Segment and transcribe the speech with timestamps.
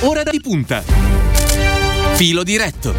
[0.00, 0.82] ora di punta.
[2.14, 2.94] Filo diretto.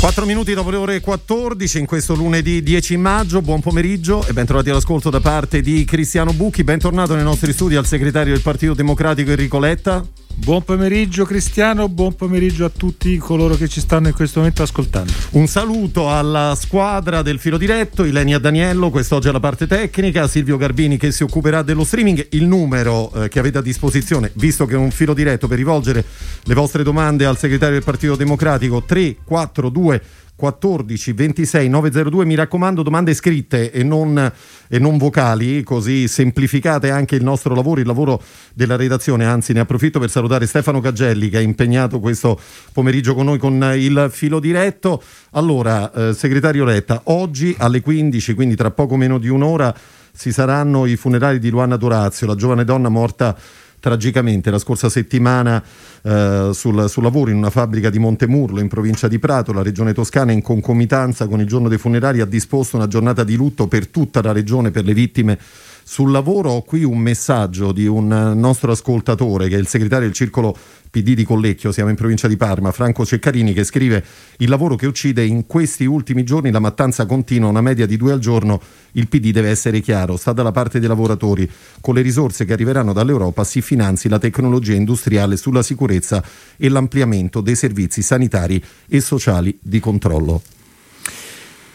[0.00, 4.70] Quattro minuti dopo le ore 14 in questo lunedì 10 maggio, buon pomeriggio e bentrovati
[4.70, 9.30] all'ascolto da parte di Cristiano Bucchi, bentornato nei nostri studi al segretario del Partito Democratico
[9.30, 10.04] Enrico Letta.
[10.34, 15.12] Buon pomeriggio Cristiano, buon pomeriggio a tutti coloro che ci stanno in questo momento ascoltando.
[15.32, 20.96] Un saluto alla squadra del filo diretto, Ilenia Daniello, quest'oggi alla parte tecnica, Silvio Garbini
[20.96, 24.78] che si occuperà dello streaming, il numero eh, che avete a disposizione, visto che è
[24.78, 26.04] un filo diretto per rivolgere
[26.42, 30.02] le vostre domande al segretario del Partito Democratico 342
[30.34, 34.32] 14 26 902 mi raccomando domande scritte e non,
[34.68, 38.20] e non, vocali così semplificate anche il nostro lavoro il lavoro
[38.54, 39.24] della redazione.
[39.24, 42.40] Anzi ne approfitto per salutare Stefano Cagelli che è impegnato questo
[42.72, 45.02] pomeriggio con noi con il filo diretto.
[45.32, 49.74] Allora eh, segretario Letta oggi alle 15 quindi tra poco meno di un'ora
[50.16, 53.36] ci saranno i funerali di Luana Dorazio la giovane donna morta
[53.82, 55.60] tragicamente la scorsa settimana
[56.02, 59.52] eh, sul, sul, lavoro in una fabbrica di Montemurlo in provincia di Prato.
[59.52, 63.34] La regione toscana in concomitanza con il giorno dei funerali ha disposto una giornata di
[63.34, 65.36] lutto per tutta la regione per le vittime
[65.82, 66.50] sul lavoro.
[66.50, 70.56] Ho qui un messaggio di un nostro ascoltatore che è il segretario del circolo
[70.92, 74.04] PD di Collecchio, siamo in provincia di Parma, Franco Ceccarini, che scrive
[74.36, 78.12] il lavoro che uccide in questi ultimi giorni, la mattanza continua, una media di due
[78.12, 78.60] al giorno,
[78.92, 82.92] il PD deve essere chiaro, sta dalla parte dei lavoratori, con le risorse che arriveranno
[82.92, 86.22] dall'Europa si finanzi la tecnologia industriale sulla sicurezza
[86.58, 90.42] e l'ampliamento dei servizi sanitari e sociali di controllo.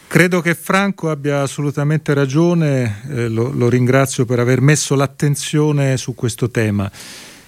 [0.10, 6.16] Credo che Franco abbia assolutamente ragione, eh, lo, lo ringrazio per aver messo l'attenzione su
[6.16, 6.90] questo tema.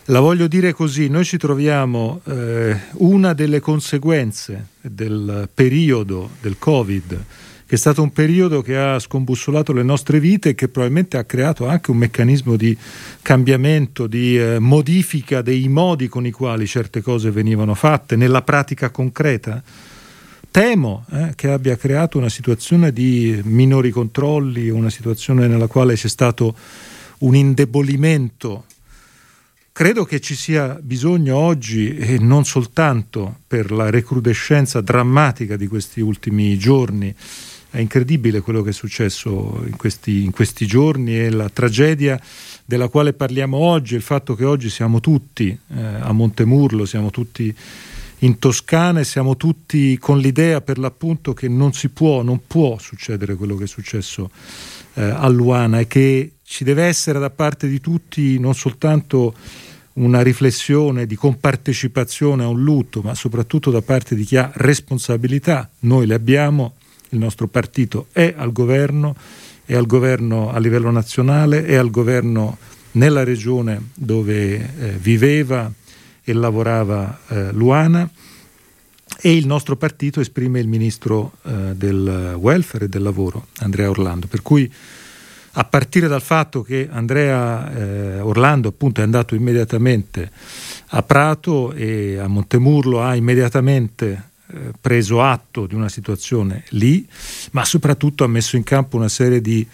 [0.05, 7.25] La voglio dire così, noi ci troviamo eh, una delle conseguenze del periodo del Covid,
[7.65, 11.23] che è stato un periodo che ha scombussolato le nostre vite e che probabilmente ha
[11.23, 12.77] creato anche un meccanismo di
[13.21, 18.89] cambiamento, di eh, modifica dei modi con i quali certe cose venivano fatte nella pratica
[18.89, 19.63] concreta.
[20.51, 26.07] Temo eh, che abbia creato una situazione di minori controlli, una situazione nella quale c'è
[26.07, 26.55] stato
[27.19, 28.65] un indebolimento.
[29.71, 36.01] Credo che ci sia bisogno oggi, e non soltanto per la recrudescenza drammatica di questi
[36.01, 37.13] ultimi giorni,
[37.71, 42.19] è incredibile quello che è successo in questi, in questi giorni e la tragedia
[42.65, 47.55] della quale parliamo oggi, il fatto che oggi siamo tutti eh, a Montemurlo, siamo tutti
[48.19, 52.77] in Toscana e siamo tutti con l'idea per l'appunto che non si può, non può
[52.77, 54.29] succedere quello che è successo
[54.95, 59.33] eh, a Luana e che ci deve essere da parte di tutti non soltanto
[59.93, 65.69] una riflessione di compartecipazione a un lutto, ma soprattutto da parte di chi ha responsabilità.
[65.79, 66.75] Noi le abbiamo,
[67.09, 69.15] il nostro partito è al governo,
[69.65, 72.57] è al governo a livello nazionale, è al governo
[72.91, 75.71] nella regione dove eh, viveva
[76.29, 78.07] e lavorava eh, Luana
[79.21, 84.27] e il nostro partito esprime il ministro eh, del welfare e del lavoro, Andrea Orlando.
[84.27, 84.71] Per cui
[85.53, 90.31] a partire dal fatto che Andrea eh, Orlando appunto è andato immediatamente
[90.89, 97.07] a Prato e a Montemurlo ha immediatamente eh, preso atto di una situazione lì,
[97.51, 99.67] ma soprattutto ha messo in campo una serie di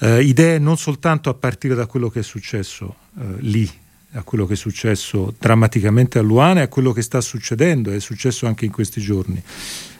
[0.00, 3.70] eh, idee non soltanto a partire da quello che è successo eh, lì,
[4.12, 8.00] a quello che è successo drammaticamente a Luana e a quello che sta succedendo, è
[8.00, 9.40] successo anche in questi giorni,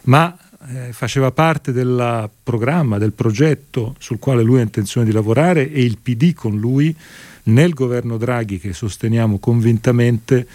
[0.03, 0.37] ma
[0.69, 5.83] eh, faceva parte del programma, del progetto sul quale lui ha intenzione di lavorare e
[5.83, 6.95] il PD con lui
[7.45, 10.47] nel governo Draghi che sosteniamo convintamente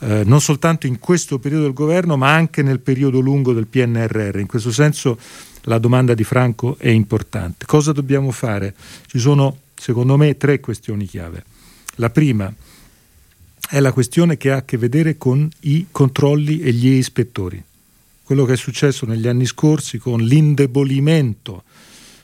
[0.00, 4.38] eh, non soltanto in questo periodo del governo ma anche nel periodo lungo del PNRR.
[4.38, 5.18] In questo senso
[5.62, 7.66] la domanda di Franco è importante.
[7.66, 8.74] Cosa dobbiamo fare?
[9.06, 11.44] Ci sono secondo me tre questioni chiave.
[11.96, 12.52] La prima
[13.68, 17.62] è la questione che ha a che vedere con i controlli e gli ispettori.
[18.22, 21.64] Quello che è successo negli anni scorsi con l'indebolimento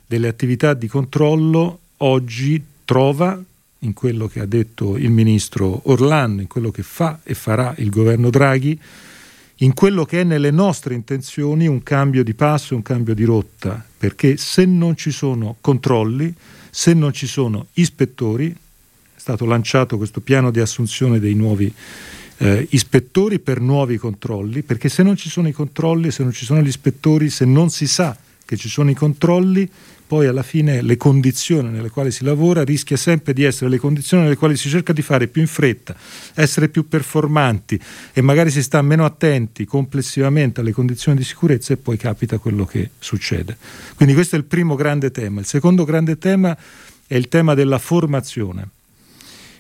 [0.07, 3.43] delle attività di controllo oggi trova
[3.81, 7.91] in quello che ha detto il ministro Orlando, in quello che fa e farà il
[7.91, 8.79] governo Draghi,
[9.59, 13.85] in quello che è nelle nostre intenzioni un cambio di passo, un cambio di rotta,
[13.99, 16.35] perché se non ci sono controlli,
[16.71, 18.57] se non ci sono ispettori,
[19.25, 21.73] stato lanciato questo piano di assunzione dei nuovi
[22.37, 26.45] eh, ispettori per nuovi controlli, perché se non ci sono i controlli, se non ci
[26.45, 29.67] sono gli ispettori, se non si sa che ci sono i controlli,
[30.07, 34.25] poi alla fine le condizioni nelle quali si lavora rischia sempre di essere le condizioni
[34.25, 35.97] nelle quali si cerca di fare più in fretta,
[36.35, 37.81] essere più performanti
[38.13, 42.67] e magari si sta meno attenti complessivamente alle condizioni di sicurezza e poi capita quello
[42.67, 43.57] che succede.
[43.95, 45.41] Quindi questo è il primo grande tema.
[45.41, 46.55] Il secondo grande tema
[47.07, 48.74] è il tema della formazione.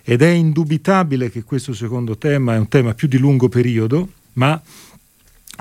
[0.06, 4.60] Ed è indubitabile che questo secondo tema è un tema più di lungo periodo, ma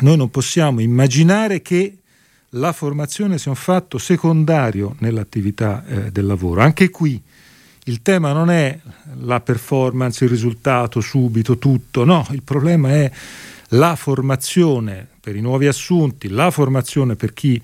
[0.01, 1.99] noi non possiamo immaginare che
[2.49, 6.61] la formazione sia un fatto secondario nell'attività eh, del lavoro.
[6.61, 7.21] Anche qui
[7.85, 8.77] il tema non è
[9.21, 13.11] la performance, il risultato subito, tutto, no, il problema è
[13.69, 17.61] la formazione per i nuovi assunti, la formazione per chi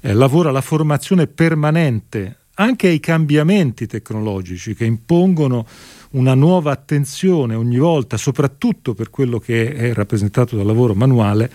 [0.00, 5.66] eh, lavora, la formazione permanente anche ai cambiamenti tecnologici che impongono
[6.10, 11.50] una nuova attenzione ogni volta, soprattutto per quello che è rappresentato dal lavoro manuale,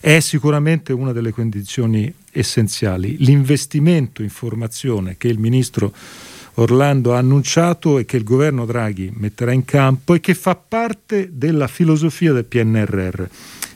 [0.00, 3.16] è sicuramente una delle condizioni essenziali.
[3.20, 5.92] L'investimento in formazione che il ministro
[6.54, 11.30] Orlando ha annunciato e che il governo Draghi metterà in campo e che fa parte
[11.32, 13.24] della filosofia del PNRR.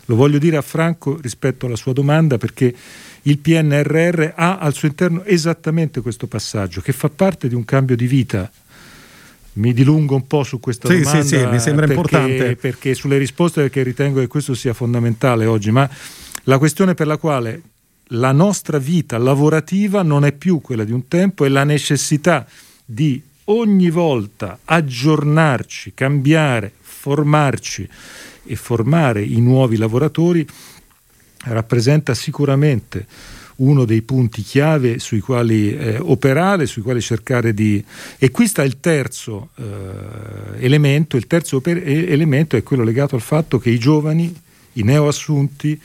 [0.05, 2.75] Lo voglio dire a Franco rispetto alla sua domanda perché
[3.23, 7.97] il PNRR ha al suo interno esattamente questo passaggio che fa parte di un cambio
[7.97, 8.51] di vita
[9.59, 12.57] mi dilungo un po' su questa sì, domanda sì, sì, mi sembra perché, importante.
[12.57, 15.89] perché sulle risposte perché ritengo che questo sia fondamentale oggi ma
[16.45, 17.63] la questione per la quale
[18.13, 22.47] la nostra vita lavorativa non è più quella di un tempo e la necessità
[22.85, 27.89] di ogni volta aggiornarci, cambiare, formarci
[28.45, 30.47] e formare i nuovi lavoratori
[31.45, 33.07] rappresenta sicuramente
[33.59, 37.83] uno dei punti chiave sui quali eh, operare, sui quali cercare di...
[38.19, 41.83] E qui sta il terzo eh, elemento, il terzo oper...
[41.87, 44.33] elemento è quello legato al fatto che i giovani,
[44.75, 45.81] i neoassunti,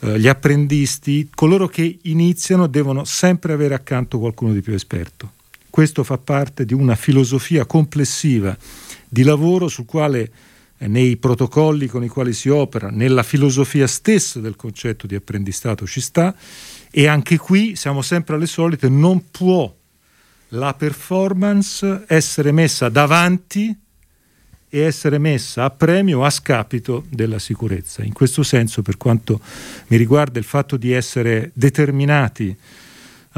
[0.00, 5.32] eh, gli apprendisti, coloro che iniziano devono sempre avere accanto qualcuno di più esperto.
[5.70, 8.56] Questo fa parte di una filosofia complessiva
[9.08, 10.30] di lavoro sul quale
[10.78, 16.00] nei protocolli con i quali si opera, nella filosofia stessa del concetto di apprendistato ci
[16.00, 16.34] sta
[16.90, 19.74] e anche qui siamo sempre alle solite, non può
[20.50, 23.76] la performance essere messa davanti
[24.68, 28.02] e essere messa a premio a scapito della sicurezza.
[28.02, 29.40] In questo senso, per quanto
[29.88, 32.56] mi riguarda, il fatto di essere determinati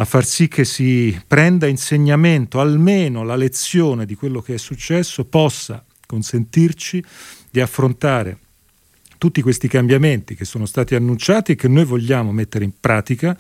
[0.01, 5.25] a far sì che si prenda insegnamento, almeno la lezione di quello che è successo,
[5.25, 7.05] possa consentirci
[7.51, 8.39] di affrontare
[9.19, 13.37] tutti questi cambiamenti che sono stati annunciati e che noi vogliamo mettere in pratica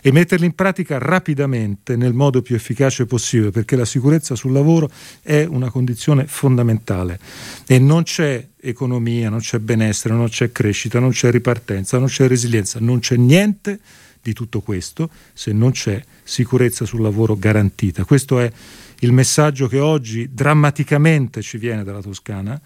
[0.00, 4.90] e metterli in pratica rapidamente nel modo più efficace possibile perché la sicurezza sul lavoro
[5.22, 7.20] è una condizione fondamentale
[7.66, 12.26] e non c'è economia, non c'è benessere, non c'è crescita, non c'è ripartenza, non c'è
[12.26, 13.78] resilienza, non c'è niente
[14.20, 18.04] di tutto questo se non c'è sicurezza sul lavoro garantita.
[18.04, 18.50] Questo è
[19.00, 22.60] il messaggio che oggi drammaticamente ci viene dalla Toscana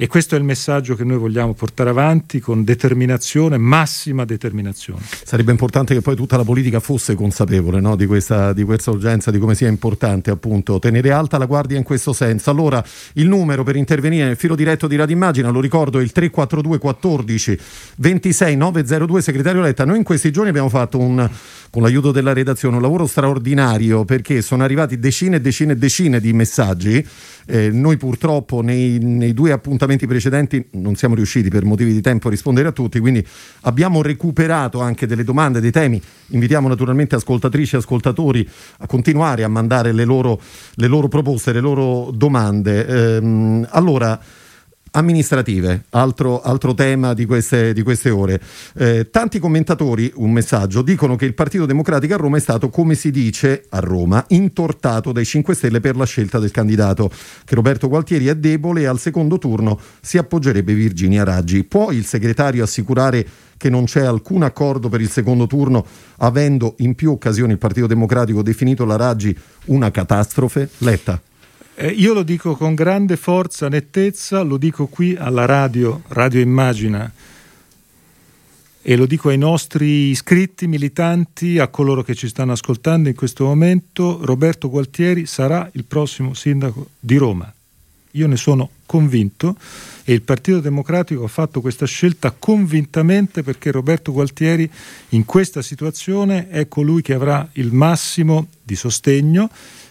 [0.00, 5.00] e questo è il messaggio che noi vogliamo portare avanti con determinazione, massima determinazione.
[5.24, 7.96] Sarebbe importante che poi tutta la politica fosse consapevole no?
[7.96, 11.82] di, questa, di, questa, urgenza, di come sia importante appunto tenere alta la guardia in
[11.82, 12.48] questo senso.
[12.48, 12.80] Allora
[13.14, 16.78] il numero per intervenire nel filo diretto di Radio Immagina, lo ricordo, è il 342
[16.78, 17.58] 14
[17.96, 19.84] 26 902 segretario Letta.
[19.84, 21.28] Noi in questi giorni abbiamo fatto un,
[21.70, 26.20] con l'aiuto della redazione un lavoro straordinario perché sono arrivati decine e decine e decine
[26.20, 27.04] di messaggi
[27.50, 32.28] eh, noi purtroppo nei, nei, due appuntamenti precedenti non siamo riusciti per motivi di tempo
[32.28, 33.26] a rispondere a tutti, quindi
[33.62, 36.00] abbiamo recuperato anche delle domande, dei temi.
[36.28, 40.40] Invitiamo naturalmente ascoltatrici e ascoltatori a continuare a mandare le loro,
[40.74, 42.86] le loro proposte, le loro domande.
[42.86, 44.20] Ehm, allora,
[44.98, 48.40] amministrative, altro, altro tema di queste, di queste ore.
[48.74, 52.94] Eh, tanti commentatori, un messaggio, dicono che il Partito Democratico a Roma è stato, come
[52.94, 57.10] si dice a Roma, intortato dai 5 Stelle per la scelta del candidato,
[57.44, 61.64] che Roberto Gualtieri è debole e al secondo turno si appoggerebbe Virginia Raggi.
[61.64, 63.26] Può il segretario assicurare
[63.56, 65.84] che non c'è alcun accordo per il secondo turno,
[66.18, 69.36] avendo in più occasioni il Partito Democratico definito la Raggi
[69.66, 70.70] una catastrofe?
[70.78, 71.20] Letta.
[71.80, 77.08] Eh, io lo dico con grande forza, nettezza, lo dico qui alla radio, Radio Immagina,
[78.82, 83.44] e lo dico ai nostri iscritti, militanti, a coloro che ci stanno ascoltando in questo
[83.44, 87.52] momento, Roberto Gualtieri sarà il prossimo sindaco di Roma.
[88.12, 89.54] Io ne sono convinto
[90.02, 94.68] e il Partito Democratico ha fatto questa scelta convintamente perché Roberto Gualtieri
[95.10, 99.48] in questa situazione è colui che avrà il massimo di sostegno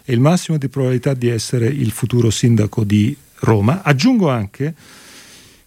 [0.10, 3.82] e il massimo di probabilità di essere il futuro sindaco di Roma.
[3.84, 4.74] Aggiungo anche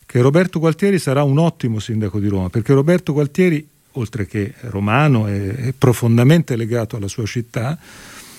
[0.07, 5.27] che Roberto Gualtieri sarà un ottimo sindaco di Roma, perché Roberto Gualtieri oltre che romano
[5.27, 7.79] e profondamente legato alla sua città,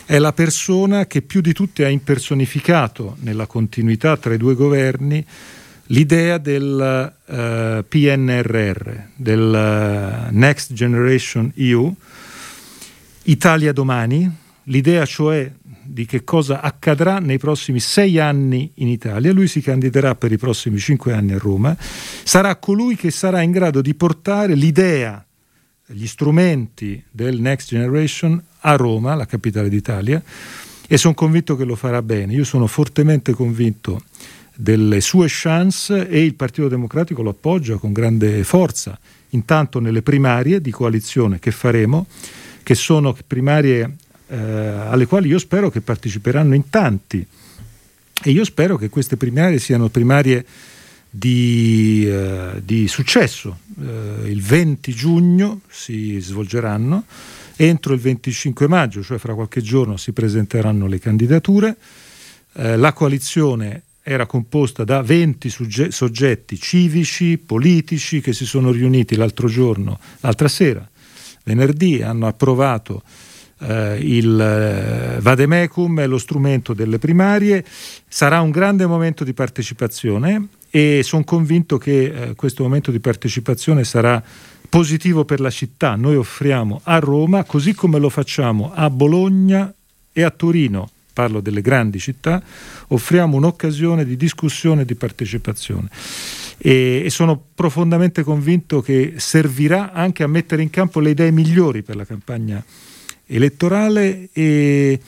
[0.05, 5.25] è la persona che più di tutti ha impersonificato nella continuità tra i due governi
[5.87, 11.93] l'idea del uh, PNRR, del uh, Next Generation EU,
[13.23, 14.29] Italia domani,
[14.63, 15.51] l'idea cioè
[15.83, 19.33] di che cosa accadrà nei prossimi sei anni in Italia.
[19.33, 21.75] Lui si candiderà per i prossimi cinque anni a Roma.
[21.77, 25.25] Sarà colui che sarà in grado di portare l'idea,
[25.87, 30.21] gli strumenti del Next Generation a Roma, la capitale d'Italia,
[30.87, 32.33] e sono convinto che lo farà bene.
[32.33, 34.03] Io sono fortemente convinto
[34.55, 38.99] delle sue chance e il Partito Democratico lo appoggia con grande forza.
[39.29, 42.05] Intanto nelle primarie di coalizione che faremo,
[42.63, 43.95] che sono primarie
[44.31, 47.25] eh, alle quali io spero che parteciperanno in tanti.
[48.23, 50.45] E io spero che queste primarie siano primarie
[51.09, 53.59] di, eh, di successo.
[53.77, 57.03] Eh, il 20 giugno si svolgeranno,
[57.57, 61.75] entro il 25 maggio, cioè fra qualche giorno, si presenteranno le candidature.
[62.53, 69.15] Eh, la coalizione era composta da 20 sugge- soggetti civici, politici, che si sono riuniti
[69.15, 70.87] l'altro giorno, l'altra sera,
[71.43, 73.03] venerdì, hanno approvato
[73.61, 77.63] eh, il eh, Vademecum, lo strumento delle primarie,
[78.07, 83.83] sarà un grande momento di partecipazione e sono convinto che eh, questo momento di partecipazione
[83.83, 84.21] sarà
[84.69, 85.95] positivo per la città.
[85.95, 89.71] Noi offriamo a Roma, così come lo facciamo a Bologna
[90.13, 92.41] e a Torino, parlo delle grandi città,
[92.87, 95.89] offriamo un'occasione di discussione e di partecipazione.
[96.57, 101.81] E, e, sono profondamente convinto che servirà anche a mettere in campo le idee migliori
[101.81, 102.63] per la campagna
[103.31, 104.99] elettorale e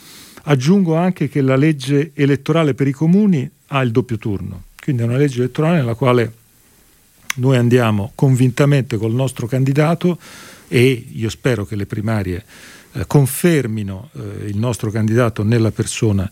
[0.43, 5.05] aggiungo anche che la legge elettorale per i comuni ha il doppio turno, quindi è
[5.05, 6.31] una legge elettorale nella quale
[7.35, 10.17] noi andiamo convintamente col nostro candidato
[10.67, 12.43] e io spero che le primarie
[12.93, 16.29] eh, confermino eh, il nostro candidato nella persona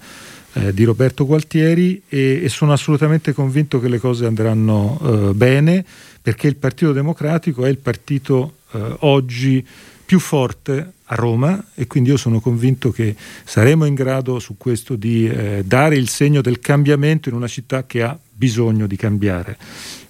[0.54, 5.84] eh, di Roberto Gualtieri e, e, sono assolutamente convinto che le cose andranno eh, bene
[6.22, 9.66] perché il Partito Democratico è il partito eh, oggi
[10.12, 13.16] più forte a Roma e quindi io sono convinto che
[13.46, 17.86] saremo in grado su questo di eh, dare il segno del cambiamento in una città
[17.86, 19.58] che ha bisogno di cambiare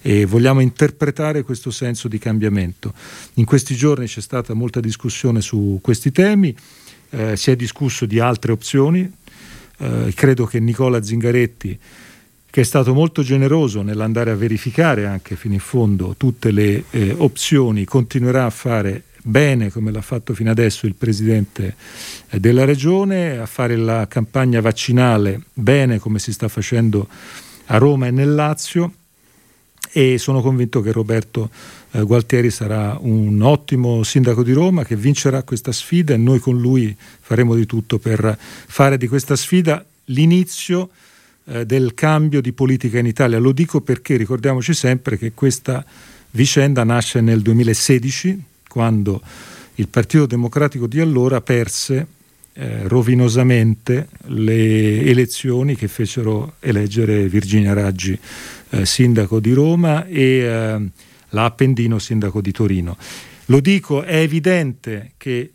[0.00, 2.92] e vogliamo interpretare questo senso di cambiamento.
[3.34, 6.52] In questi giorni c'è stata molta discussione su questi temi,
[7.10, 9.08] eh, si è discusso di altre opzioni,
[9.78, 11.78] eh, credo che Nicola Zingaretti
[12.50, 17.14] che è stato molto generoso nell'andare a verificare anche fino in fondo tutte le eh,
[17.16, 21.76] opzioni, continuerà a fare bene come l'ha fatto fino adesso il Presidente
[22.28, 27.08] eh, della Regione, a fare la campagna vaccinale bene come si sta facendo
[27.66, 28.92] a Roma e nel Lazio
[29.92, 31.50] e sono convinto che Roberto
[31.92, 36.58] eh, Gualtieri sarà un ottimo sindaco di Roma che vincerà questa sfida e noi con
[36.58, 40.90] lui faremo di tutto per fare di questa sfida l'inizio
[41.44, 43.38] eh, del cambio di politica in Italia.
[43.38, 45.84] Lo dico perché ricordiamoci sempre che questa
[46.30, 49.20] vicenda nasce nel 2016 quando
[49.74, 52.06] il Partito Democratico di allora perse
[52.54, 58.18] eh, rovinosamente le elezioni che fecero eleggere Virginia Raggi
[58.70, 60.80] eh, sindaco di Roma e eh,
[61.28, 62.96] l'Appendino sindaco di Torino.
[63.46, 65.52] Lo dico, è evidente che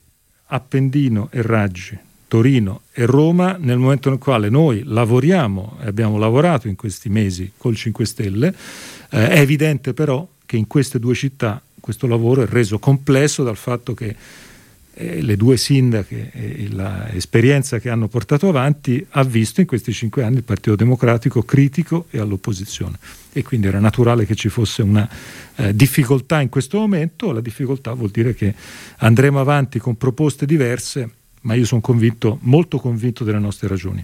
[0.50, 1.98] Appendino e Raggi,
[2.28, 7.52] Torino e Roma, nel momento nel quale noi lavoriamo e abbiamo lavorato in questi mesi
[7.58, 8.54] col 5 Stelle,
[9.10, 13.56] eh, è evidente però che in queste due città questo lavoro è reso complesso dal
[13.56, 14.14] fatto che
[14.94, 20.24] eh, le due sindache e l'esperienza che hanno portato avanti ha visto in questi cinque
[20.24, 23.00] anni il Partito Democratico critico e all'opposizione
[23.32, 25.10] e quindi era naturale che ci fosse una
[25.56, 28.54] eh, difficoltà in questo momento, la difficoltà vuol dire che
[28.98, 31.10] andremo avanti con proposte diverse
[31.42, 34.04] ma io sono convinto, molto convinto delle nostre ragioni.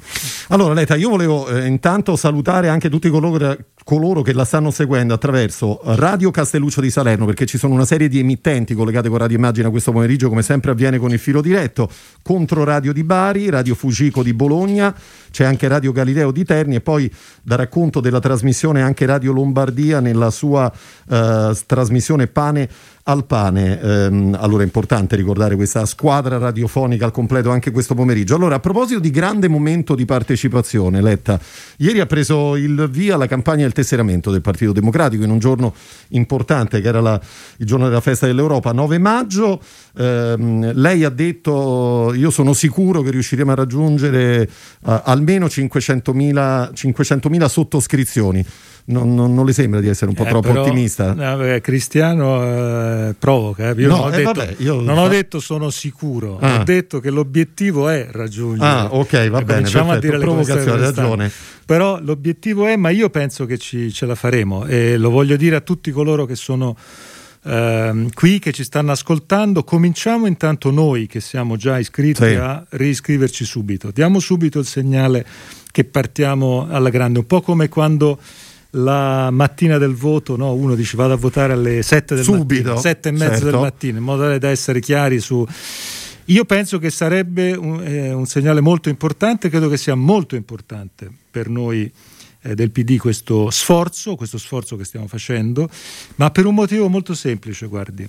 [0.49, 5.13] Allora Leta, io volevo eh, intanto salutare anche tutti coloro, coloro, che la stanno seguendo
[5.13, 9.37] attraverso Radio Castelluccio di Salerno, perché ci sono una serie di emittenti collegate con Radio
[9.37, 11.89] Immagina questo pomeriggio, come sempre avviene con il filo diretto,
[12.21, 14.93] contro Radio di Bari, Radio Fugico di Bologna,
[15.31, 17.09] c'è anche Radio Galileo di Terni e poi
[17.41, 20.71] da racconto della trasmissione anche Radio Lombardia nella sua
[21.09, 22.69] eh, trasmissione Pane
[23.03, 23.81] al pane.
[23.81, 28.35] Ehm, allora è importante ricordare questa squadra radiofonica al completo anche questo pomeriggio.
[28.35, 31.39] Allora, a proposito di grande momento di partecipazione, Letta,
[31.77, 35.73] ieri ha preso il via la campagna del tesseramento del Partito Democratico in un giorno
[36.09, 37.19] importante che era la,
[37.57, 39.61] il giorno della festa dell'Europa, 9 maggio.
[39.97, 44.49] Ehm, lei ha detto io sono sicuro che riusciremo a raggiungere
[44.81, 48.45] uh, almeno 500.000, 500.000 sottoscrizioni.
[48.85, 51.13] Non, non, non, le sembra di essere un po' eh, troppo però, ottimista?
[51.13, 53.69] No, Cristiano eh, provoca.
[53.69, 53.81] Eh.
[53.81, 56.59] Io, no, non, ho, eh, detto, vabbè, io non ho detto sono sicuro, ah.
[56.59, 58.69] ho detto che l'obiettivo è raggiungere.
[58.69, 59.59] Ah, ok, va bene.
[59.59, 61.31] Cominciamo a dire provocazione, hai ragione.
[61.65, 65.55] Però l'obiettivo è, ma io penso che ci, ce la faremo e lo voglio dire
[65.55, 66.75] a tutti coloro che sono
[67.45, 72.35] Uh, qui che ci stanno ascoltando, cominciamo intanto noi che siamo già iscritti sì.
[72.35, 73.91] a riscriverci subito.
[73.91, 75.25] Diamo subito il segnale
[75.69, 78.17] che partiamo alla grande, un po' come quando
[78.75, 80.53] la mattina del voto no?
[80.53, 83.45] uno dice vado a votare alle 7 del subito, mattino, 7 e mezza certo.
[83.45, 85.45] del mattino, in modo da essere chiari su...
[86.27, 91.11] Io penso che sarebbe un, eh, un segnale molto importante, credo che sia molto importante
[91.29, 91.91] per noi
[92.41, 95.69] eh, del PD questo sforzo, questo sforzo che stiamo facendo,
[96.15, 98.07] ma per un motivo molto semplice, guardi.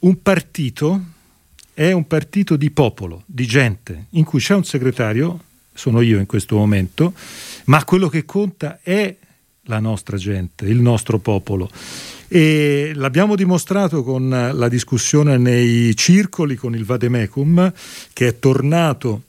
[0.00, 1.02] Un partito
[1.72, 5.44] è un partito di popolo, di gente, in cui c'è un segretario,
[5.78, 7.14] sono io in questo momento,
[7.66, 9.14] ma quello che conta è
[9.62, 11.70] la nostra gente, il nostro popolo.
[12.26, 17.72] E l'abbiamo dimostrato con la discussione nei circoli con il Vademecum,
[18.12, 19.22] che è tornato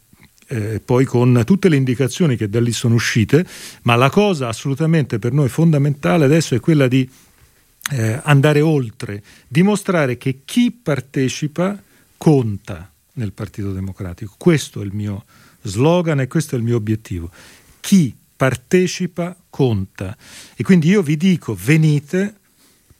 [0.47, 3.45] eh, poi con tutte le indicazioni che da lì sono uscite,
[3.83, 7.07] ma la cosa assolutamente per noi fondamentale adesso è quella di
[7.91, 11.79] eh, andare oltre, dimostrare che chi partecipa
[12.17, 14.33] conta nel Partito Democratico.
[14.37, 15.25] Questo è il mio
[15.61, 17.29] slogan e questo è il mio obiettivo.
[17.79, 20.15] Chi partecipa conta.
[20.55, 22.33] E quindi io vi dico, venite,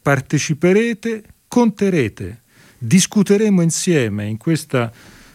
[0.01, 2.41] parteciperete, conterete,
[2.77, 4.91] discuteremo insieme in questa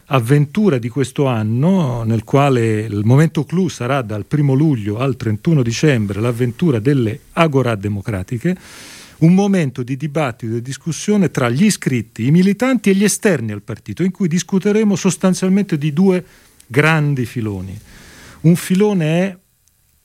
[0.06, 5.62] avventura di questo anno, nel quale il momento clou sarà dal 1 luglio al 31
[5.62, 8.56] dicembre l'avventura delle agorà democratiche,
[9.18, 13.62] un momento di dibattito e discussione tra gli iscritti, i militanti e gli esterni al
[13.62, 16.24] partito, in cui discuteremo sostanzialmente di due
[16.74, 17.78] grandi filoni.
[18.40, 19.38] Un filone è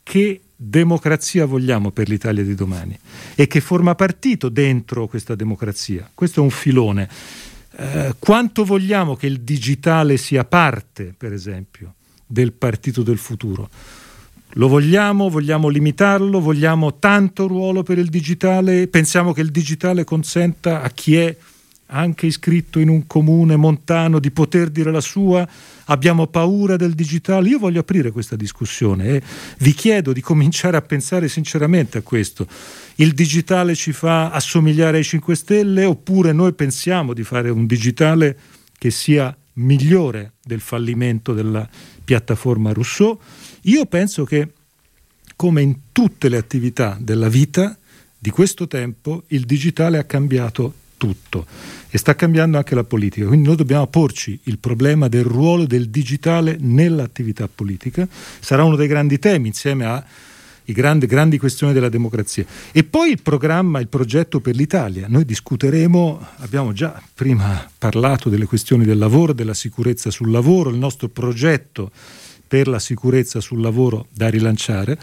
[0.04, 2.98] che democrazia vogliamo per l'Italia di domani
[3.34, 6.08] e che forma partito dentro questa democrazia.
[6.14, 7.10] Questo è un filone
[7.76, 11.96] eh, quanto vogliamo che il digitale sia parte, per esempio,
[12.26, 13.70] del partito del futuro?
[14.54, 15.30] Lo vogliamo?
[15.30, 16.40] Vogliamo limitarlo?
[16.40, 18.88] Vogliamo tanto ruolo per il digitale?
[18.88, 21.36] Pensiamo che il digitale consenta a chi è
[21.90, 25.48] anche iscritto in un comune montano di poter dire la sua?
[25.86, 27.50] Abbiamo paura del digitale?
[27.50, 29.22] Io voglio aprire questa discussione e
[29.60, 32.48] vi chiedo di cominciare a pensare sinceramente a questo
[32.96, 38.38] il digitale ci fa assomigliare ai 5 Stelle oppure noi pensiamo di fare un digitale
[38.78, 41.68] che sia migliore del fallimento della
[42.04, 43.18] piattaforma Rousseau?
[43.64, 44.54] Io penso che
[45.36, 47.78] come in tutte le attività della vita
[48.18, 51.48] di questo tempo il digitale ha cambiato tutto
[51.90, 53.26] e sta cambiando anche la politica.
[53.26, 58.08] Quindi noi dobbiamo porci il problema del ruolo del digitale nell'attività politica.
[58.40, 60.06] Sarà uno dei grandi temi insieme a
[60.66, 62.46] grandi, grandi questioni della democrazia.
[62.72, 65.08] E poi il programma, il progetto per l'Italia.
[65.08, 70.78] Noi discuteremo, abbiamo già prima parlato delle questioni del lavoro, della sicurezza sul lavoro, il
[70.78, 71.92] nostro progetto
[72.48, 74.98] per la sicurezza sul lavoro da rilanciare.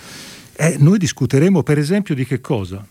[0.52, 2.84] Eh, noi discuteremo per esempio di che cosa?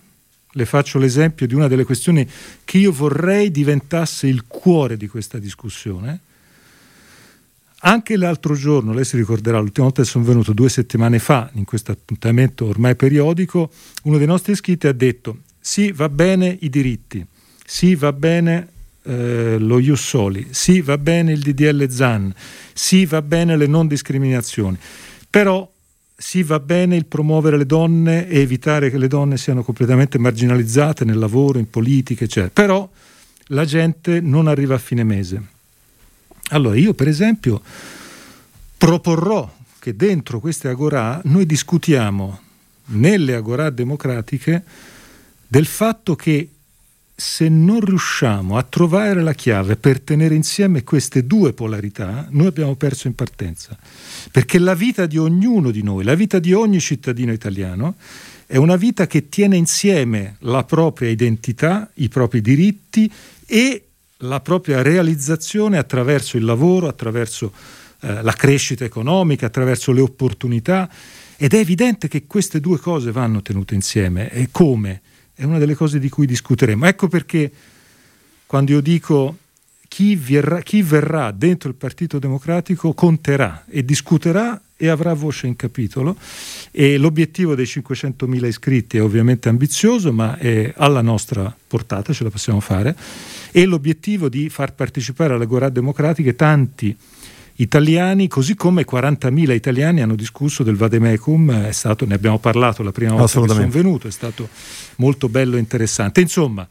[0.57, 2.25] Le faccio l'esempio di una delle questioni
[2.63, 6.21] che io vorrei diventasse il cuore di questa discussione,
[7.79, 11.65] anche l'altro giorno, lei si ricorderà, l'ultima volta che sono venuto due settimane fa, in
[11.65, 13.69] questo appuntamento ormai periodico,
[14.03, 17.25] uno dei nostri iscritti ha detto sì, va bene i diritti,
[17.65, 18.69] sì, va bene
[19.03, 22.33] eh, lo Ius Soli, sì, va bene il DDL ZAN,
[22.73, 24.77] sì, va bene le non discriminazioni,
[25.29, 25.69] però
[26.17, 31.03] sì, va bene il promuovere le donne e evitare che le donne siano completamente marginalizzate
[31.05, 32.51] nel lavoro, in politica, eccetera.
[32.53, 32.89] Però
[33.49, 35.53] la gente non arriva a fine mese
[36.49, 37.61] allora io per esempio
[38.77, 42.39] proporrò che dentro queste agorà noi discutiamo
[42.87, 44.63] nelle agorà democratiche
[45.47, 46.49] del fatto che
[47.17, 52.75] se non riusciamo a trovare la chiave per tenere insieme queste due polarità, noi abbiamo
[52.75, 53.77] perso in partenza.
[54.31, 57.95] Perché la vita di ognuno di noi, la vita di ogni cittadino italiano,
[58.45, 63.09] è una vita che tiene insieme la propria identità, i propri diritti
[63.45, 63.83] e
[64.19, 67.53] la propria realizzazione attraverso il lavoro, attraverso
[68.01, 70.89] eh, la crescita economica, attraverso le opportunità
[71.37, 75.01] ed è evidente che queste due cose vanno tenute insieme e come?
[75.35, 76.85] È una delle cose di cui discuteremo.
[76.85, 77.51] Ecco perché
[78.45, 79.37] quando io dico
[79.87, 85.55] chi verrà, chi verrà dentro il Partito Democratico conterà e discuterà e avrà voce in
[85.55, 86.17] capitolo
[86.71, 92.29] e l'obiettivo dei 500.000 iscritti è ovviamente ambizioso ma è alla nostra portata, ce la
[92.29, 92.95] possiamo fare
[93.51, 96.95] e l'obiettivo di far partecipare alle Gorà democratiche tanti
[97.57, 103.11] italiani, così come 40.000 italiani hanno discusso del Vademecum, stato, ne abbiamo parlato la prima
[103.11, 104.49] volta che sono venuto, è stato
[104.97, 106.21] molto bello e interessante.
[106.21, 106.67] Insomma,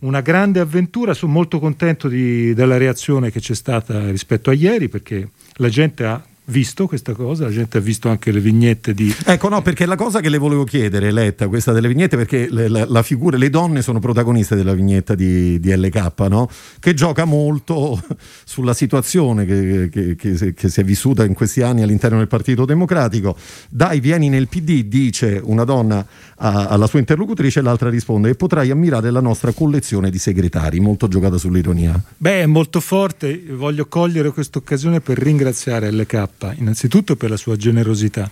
[0.00, 4.88] una grande avventura, sono molto contento di, della reazione che c'è stata rispetto a ieri
[4.88, 9.14] perché la gente ha visto questa cosa, la gente ha visto anche le vignette di...
[9.24, 12.68] Ecco, no, perché la cosa che le volevo chiedere, Letta, questa delle vignette, perché le,
[12.68, 16.48] la, la figura, le donne sono protagoniste della vignetta di, di LK, no?
[16.80, 18.00] Che gioca molto
[18.44, 22.64] sulla situazione che, che, che, che, si è vissuta in questi anni all'interno del Partito
[22.64, 23.36] Democratico.
[23.68, 26.04] Dai, vieni nel PD, dice una donna
[26.36, 30.80] a, alla sua interlocutrice, e l'altra risponde, e potrai ammirare la nostra collezione di segretari,
[30.80, 32.00] molto giocata sull'ironia.
[32.16, 37.56] Beh, è molto forte, voglio cogliere questa occasione per ringraziare LK innanzitutto per la sua
[37.56, 38.30] generosità.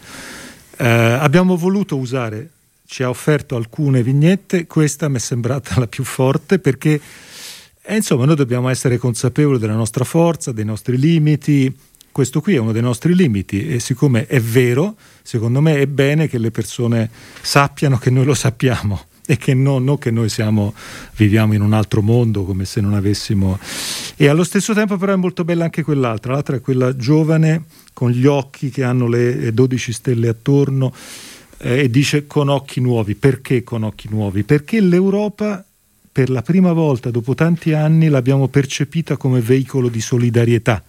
[0.79, 2.51] Eh, abbiamo voluto usare,
[2.87, 7.01] ci ha offerto alcune vignette, questa mi è sembrata la più forte perché
[7.83, 11.75] eh, insomma noi dobbiamo essere consapevoli della nostra forza, dei nostri limiti.
[12.13, 16.29] Questo qui è uno dei nostri limiti e siccome è vero, secondo me è bene
[16.29, 17.11] che le persone
[17.43, 20.73] sappiano che noi lo sappiamo e che non che noi siamo,
[21.17, 23.59] viviamo in un altro mondo come se non avessimo...
[24.17, 28.11] E allo stesso tempo però è molto bella anche quell'altra, l'altra è quella giovane con
[28.11, 30.95] gli occhi che hanno le 12 stelle attorno
[31.59, 33.15] eh, e dice con occhi nuovi.
[33.15, 34.45] Perché con occhi nuovi?
[34.45, 35.65] Perché l'Europa
[36.17, 40.83] per la prima volta dopo tanti anni l'abbiamo percepita come veicolo di solidarietà.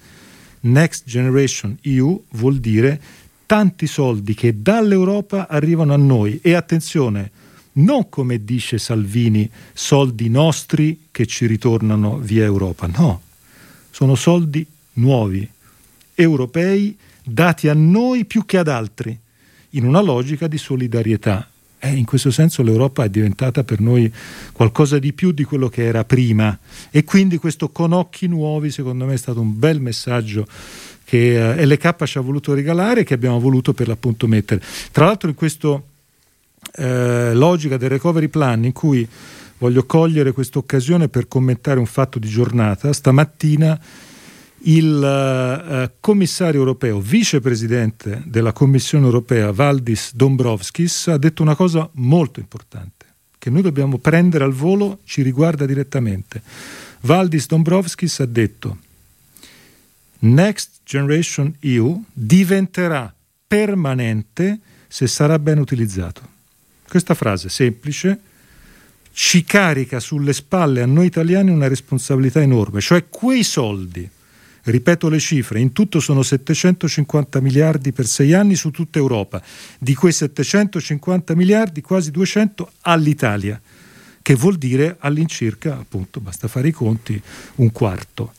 [0.61, 3.01] Next Generation EU vuol dire
[3.45, 7.31] tanti soldi che dall'Europa arrivano a noi e attenzione,
[7.77, 13.21] non come dice Salvini, soldi nostri che ci ritornano via Europa, no,
[13.91, 15.47] sono soldi nuovi,
[16.15, 19.17] europei dati a noi più che ad altri,
[19.71, 21.49] in una logica di solidarietà.
[21.79, 24.11] E in questo senso l'Europa è diventata per noi
[24.51, 26.57] qualcosa di più di quello che era prima
[26.89, 30.47] e quindi questo con occhi nuovi secondo me è stato un bel messaggio
[31.03, 34.59] che eh, LK ci ha voluto regalare e che abbiamo voluto per l'appunto mettere.
[34.91, 35.79] Tra l'altro in questa
[36.77, 39.07] eh, logica del recovery plan in cui
[39.57, 43.79] voglio cogliere questa occasione per commentare un fatto di giornata, stamattina
[44.61, 52.39] il eh, commissario europeo, vicepresidente della Commissione europea Valdis Dombrovskis, ha detto una cosa molto
[52.39, 53.05] importante,
[53.37, 56.41] che noi dobbiamo prendere al volo, ci riguarda direttamente.
[57.01, 58.77] Valdis Dombrovskis ha detto
[60.19, 63.13] Next Generation EU diventerà
[63.47, 66.35] permanente se sarà ben utilizzato.
[66.87, 68.19] Questa frase semplice
[69.11, 74.09] ci carica sulle spalle a noi italiani una responsabilità enorme, cioè quei soldi
[74.67, 79.41] Ripeto le cifre, in tutto sono 750 miliardi per sei anni su tutta Europa.
[79.79, 83.61] Di quei 750 miliardi, quasi 200 all'Italia,
[84.21, 87.21] che vuol dire all'incirca, appunto, basta fare i conti,
[87.55, 88.33] un quarto.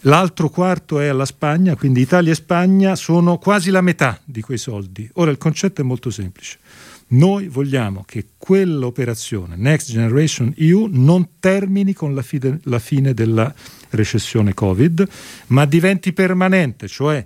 [0.00, 4.58] L'altro quarto è alla Spagna, quindi Italia e Spagna sono quasi la metà di quei
[4.58, 5.08] soldi.
[5.14, 6.58] Ora il concetto è molto semplice.
[7.06, 13.52] Noi vogliamo che quell'operazione Next Generation EU non termini con la fine, la fine della
[13.90, 15.06] recessione Covid,
[15.48, 17.24] ma diventi permanente, cioè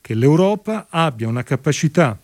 [0.00, 2.18] che l'Europa abbia una capacità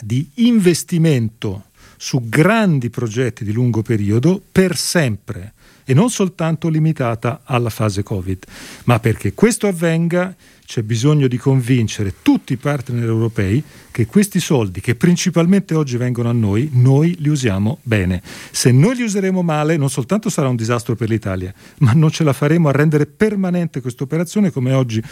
[0.00, 1.64] di investimento
[1.96, 8.44] su grandi progetti di lungo periodo per sempre e non soltanto limitata alla fase Covid.
[8.84, 14.80] Ma perché questo avvenga c'è bisogno di convincere tutti i partner europei che questi soldi,
[14.80, 18.22] che principalmente oggi vengono a noi, noi li usiamo bene.
[18.50, 22.24] Se noi li useremo male, non soltanto sarà un disastro per l'Italia, ma non ce
[22.24, 25.02] la faremo a rendere permanente questa operazione come oggi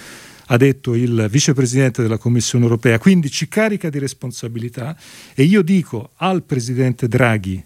[0.53, 2.99] ha detto il vicepresidente della Commissione europea.
[2.99, 4.97] Quindi ci carica di responsabilità
[5.35, 7.63] e io dico al presidente Draghi,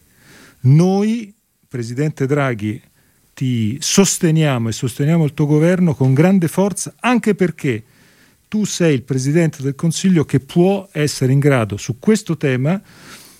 [0.63, 1.33] noi,
[1.69, 2.81] presidente Draghi,
[3.35, 7.83] ti sosteniamo e sosteniamo il tuo governo con grande forza anche perché
[8.49, 12.81] tu sei il Presidente del Consiglio che può essere in grado su questo tema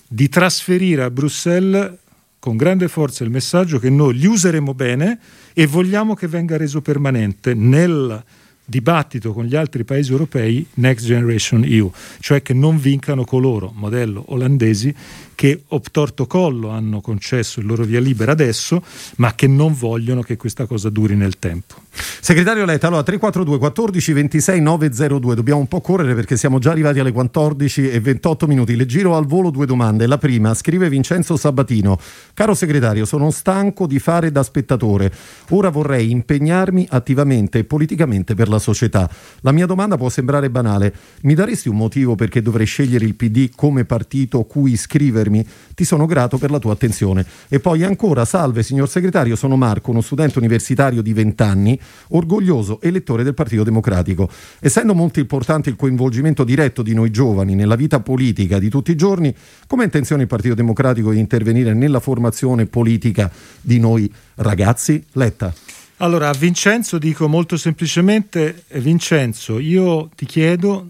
[0.07, 1.93] di trasferire a Bruxelles
[2.37, 5.17] con grande forza il messaggio che noi li useremo bene
[5.53, 8.23] e vogliamo che venga reso permanente nel
[8.65, 14.25] dibattito con gli altri paesi europei Next Generation EU, cioè che non vincano coloro, modello
[14.27, 14.93] olandesi,
[15.35, 18.81] che obtorto collo hanno concesso il loro via libera adesso,
[19.17, 21.75] ma che non vogliono che questa cosa duri nel tempo.
[21.95, 26.99] Segretario Letta, allora 342 14 26 902, dobbiamo un po' correre perché siamo già arrivati
[26.99, 28.75] alle 14 e 28 minuti.
[28.75, 30.07] Le giro al volo due domande.
[30.07, 31.99] La prima, scrive Vincenzo Sabatino.
[32.33, 35.11] Caro segretario, sono stanco di fare da spettatore.
[35.49, 39.09] Ora vorrei impegnarmi attivamente e politicamente per la società.
[39.41, 43.51] La mia domanda può sembrare banale, mi daresti un motivo perché dovrei scegliere il PD
[43.55, 44.75] come partito cui
[45.25, 45.47] iscrivermi?
[45.73, 47.25] Ti sono grato per la tua attenzione.
[47.49, 52.79] E poi ancora, salve signor segretario, sono Marco, uno studente universitario di 20 anni, orgoglioso
[52.81, 54.29] elettore del Partito Democratico.
[54.59, 58.95] Essendo molto importante il coinvolgimento diretto di noi giovani nella vita politica di tutti i
[58.95, 59.35] giorni,
[59.67, 65.03] come ha intenzione il Partito Democratico di intervenire nella formazione politica di noi ragazzi?
[65.13, 65.53] Letta.
[65.97, 70.89] Allora, a Vincenzo dico molto semplicemente, Vincenzo, io ti chiedo,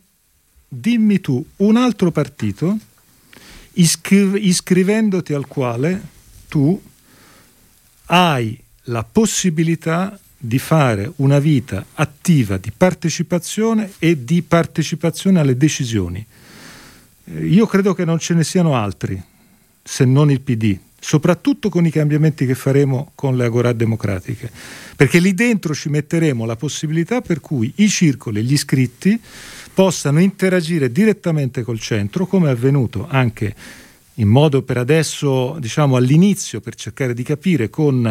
[0.68, 2.78] dimmi tu un altro partito
[3.76, 6.02] iscri- iscrivendoti al quale
[6.48, 6.82] tu
[8.08, 16.24] hai la possibilità di fare una vita attiva di partecipazione e di partecipazione alle decisioni.
[17.26, 19.22] Eh, io credo che non ce ne siano altri,
[19.82, 24.50] se non il PD, soprattutto con i cambiamenti che faremo con le agorà democratiche,
[24.96, 29.22] perché lì dentro ci metteremo la possibilità per cui i circoli, gli iscritti
[29.72, 33.54] possano interagire direttamente col centro, come è avvenuto anche
[34.16, 38.08] in modo per adesso, diciamo all'inizio, per cercare di capire con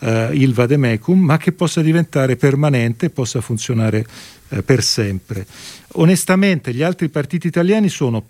[0.00, 4.04] eh, il vademecum, ma che possa diventare permanente e possa funzionare
[4.50, 5.46] eh, per sempre.
[5.92, 8.22] Onestamente gli altri partiti italiani sono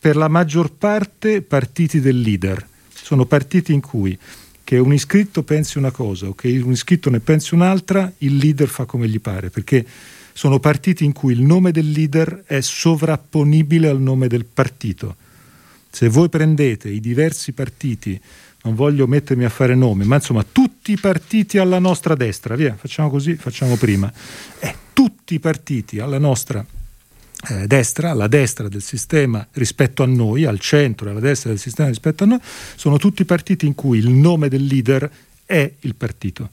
[0.00, 2.72] per la maggior parte partiti del leader,
[3.04, 4.18] sono partiti in cui
[4.64, 8.66] che un iscritto pensi una cosa o che un iscritto ne pensi un'altra, il leader
[8.66, 9.84] fa come gli pare, perché
[10.32, 15.16] sono partiti in cui il nome del leader è sovrapponibile al nome del partito.
[15.90, 18.18] Se voi prendete i diversi partiti
[18.62, 22.74] non voglio mettermi a fare nomi, ma insomma tutti i partiti alla nostra destra, via,
[22.74, 24.10] facciamo così, facciamo prima,
[24.60, 26.64] eh, tutti i partiti alla nostra
[27.48, 31.58] eh, destra, alla destra del sistema rispetto a noi, al centro e alla destra del
[31.58, 32.38] sistema rispetto a noi,
[32.76, 35.10] sono tutti partiti in cui il nome del leader
[35.44, 36.50] è il partito.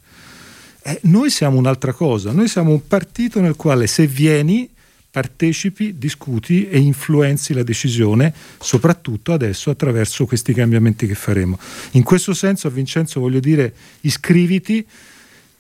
[0.84, 4.70] Eh, noi siamo un'altra cosa, noi siamo un partito nel quale se vieni
[5.12, 11.60] partecipi, discuti e influenzi la decisione, soprattutto adesso attraverso questi cambiamenti che faremo.
[11.92, 14.86] In questo senso a Vincenzo voglio dire iscriviti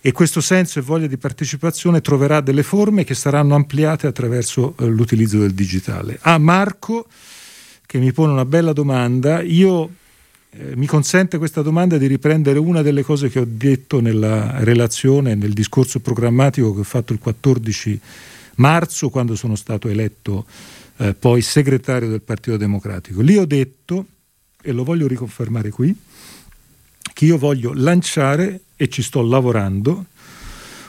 [0.01, 4.85] e questo senso e voglia di partecipazione troverà delle forme che saranno ampliate attraverso eh,
[4.87, 6.17] l'utilizzo del digitale.
[6.21, 7.05] A Marco
[7.85, 9.89] che mi pone una bella domanda, io
[10.49, 15.35] eh, mi consente questa domanda di riprendere una delle cose che ho detto nella relazione,
[15.35, 17.99] nel discorso programmatico che ho fatto il 14
[18.55, 20.45] marzo quando sono stato eletto
[20.97, 23.21] eh, poi segretario del Partito Democratico.
[23.21, 24.05] Lì ho detto,
[24.61, 25.95] e lo voglio riconfermare qui,
[27.13, 30.05] che io voglio lanciare, e ci sto lavorando,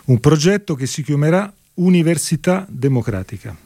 [0.04, 3.56] un progetto che si chiamerà Università Democratica.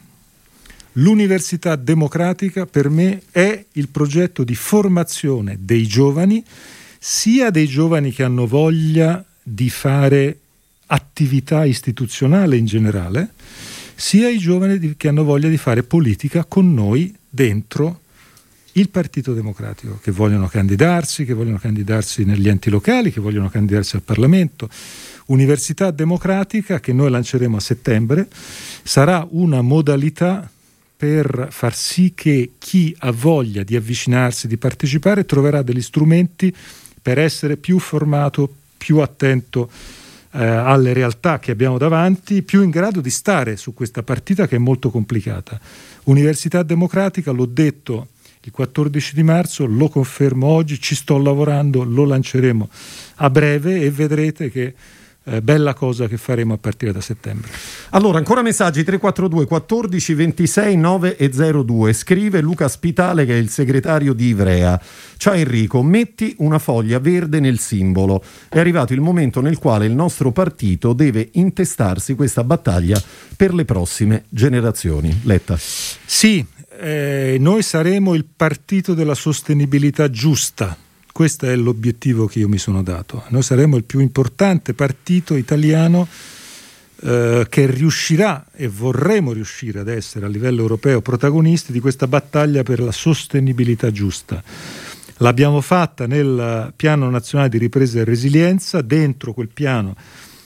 [0.92, 6.42] L'Università Democratica per me è il progetto di formazione dei giovani,
[6.98, 10.38] sia dei giovani che hanno voglia di fare
[10.86, 13.32] attività istituzionale in generale,
[13.94, 18.00] sia i giovani che hanno voglia di fare politica con noi dentro
[18.76, 23.96] il Partito Democratico, che vogliono candidarsi, che vogliono candidarsi negli enti locali, che vogliono candidarsi
[23.96, 24.68] al Parlamento.
[25.26, 28.28] Università Democratica, che noi lanceremo a settembre,
[28.82, 30.48] sarà una modalità
[30.96, 36.54] per far sì che chi ha voglia di avvicinarsi, di partecipare, troverà degli strumenti
[37.00, 39.70] per essere più formato, più attento
[40.32, 44.56] eh, alle realtà che abbiamo davanti, più in grado di stare su questa partita che
[44.56, 45.58] è molto complicata.
[46.04, 48.08] Università Democratica, l'ho detto
[48.46, 52.68] il 14 di marzo, lo confermo oggi, ci sto lavorando, lo lanceremo
[53.16, 54.74] a breve e vedrete che
[55.28, 57.50] eh, bella cosa che faremo a partire da settembre.
[57.90, 61.92] Allora, ancora messaggi 342 14 26 9 e 02.
[61.92, 64.80] Scrive Luca Spitale che è il segretario di Ivrea.
[65.16, 68.22] Ciao Enrico, metti una foglia verde nel simbolo.
[68.48, 73.02] È arrivato il momento nel quale il nostro partito deve intestarsi questa battaglia
[73.36, 75.22] per le prossime generazioni.
[75.24, 75.56] Letta.
[75.58, 76.46] Sì,
[76.78, 80.76] eh, noi saremo il partito della sostenibilità giusta
[81.16, 83.24] questo è l'obiettivo che io mi sono dato.
[83.28, 86.06] Noi saremo il più importante partito italiano
[87.00, 92.62] eh, che riuscirà e vorremmo riuscire ad essere a livello europeo protagonisti di questa battaglia
[92.62, 94.42] per la sostenibilità giusta.
[95.20, 99.96] L'abbiamo fatta nel Piano Nazionale di Ripresa e Resilienza, dentro quel piano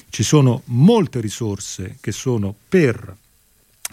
[0.09, 3.17] ci sono molte risorse che sono per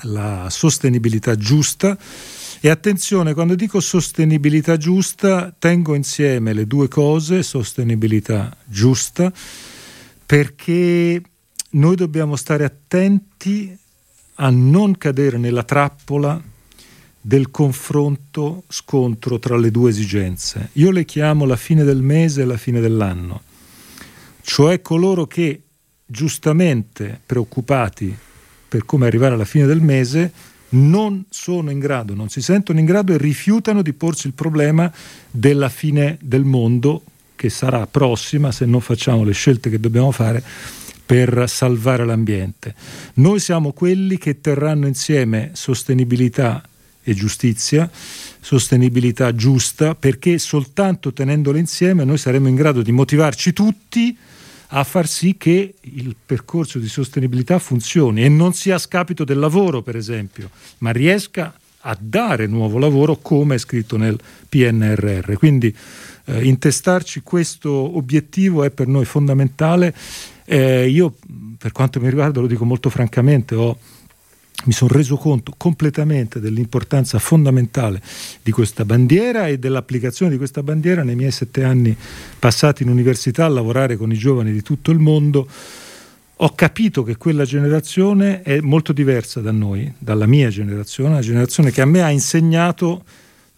[0.01, 1.97] la sostenibilità giusta
[2.59, 9.31] e attenzione, quando dico sostenibilità giusta, tengo insieme le due cose, sostenibilità giusta,
[10.25, 11.21] perché
[11.69, 13.77] noi dobbiamo stare attenti
[14.35, 16.41] a non cadere nella trappola
[17.21, 20.69] del confronto scontro tra le due esigenze.
[20.73, 23.41] Io le chiamo la fine del mese e la fine dell'anno,
[24.41, 25.61] cioè coloro che
[26.05, 28.17] giustamente preoccupati
[28.67, 30.31] per come arrivare alla fine del mese,
[30.69, 34.91] non sono in grado, non si sentono in grado e rifiutano di porsi il problema
[35.31, 37.03] della fine del mondo
[37.35, 40.43] che sarà prossima se non facciamo le scelte che dobbiamo fare
[41.05, 42.75] per salvare l'ambiente.
[43.15, 46.61] Noi siamo quelli che terranno insieme sostenibilità
[47.01, 47.89] e giustizia,
[48.41, 54.17] sostenibilità giusta, perché soltanto tenendole insieme noi saremo in grado di motivarci tutti
[54.69, 59.39] a far sì che il percorso di sostenibilità funzioni e non sia a scapito del
[59.39, 60.49] lavoro, per esempio,
[60.79, 65.33] ma riesca a dare nuovo lavoro come è scritto nel PNRR.
[65.33, 65.73] Quindi
[66.25, 69.95] eh, intestarci questo obiettivo è per noi fondamentale.
[70.43, 71.15] Eh, io,
[71.57, 73.77] per quanto mi riguarda, lo dico molto francamente, ho
[74.65, 78.01] mi sono reso conto completamente dell'importanza fondamentale
[78.41, 81.95] di questa bandiera e dell'applicazione di questa bandiera nei miei sette anni
[82.39, 85.47] passati in università a lavorare con i giovani di tutto il mondo.
[86.39, 91.71] Ho capito che quella generazione è molto diversa da noi, dalla mia generazione, una generazione
[91.71, 93.03] che a me ha insegnato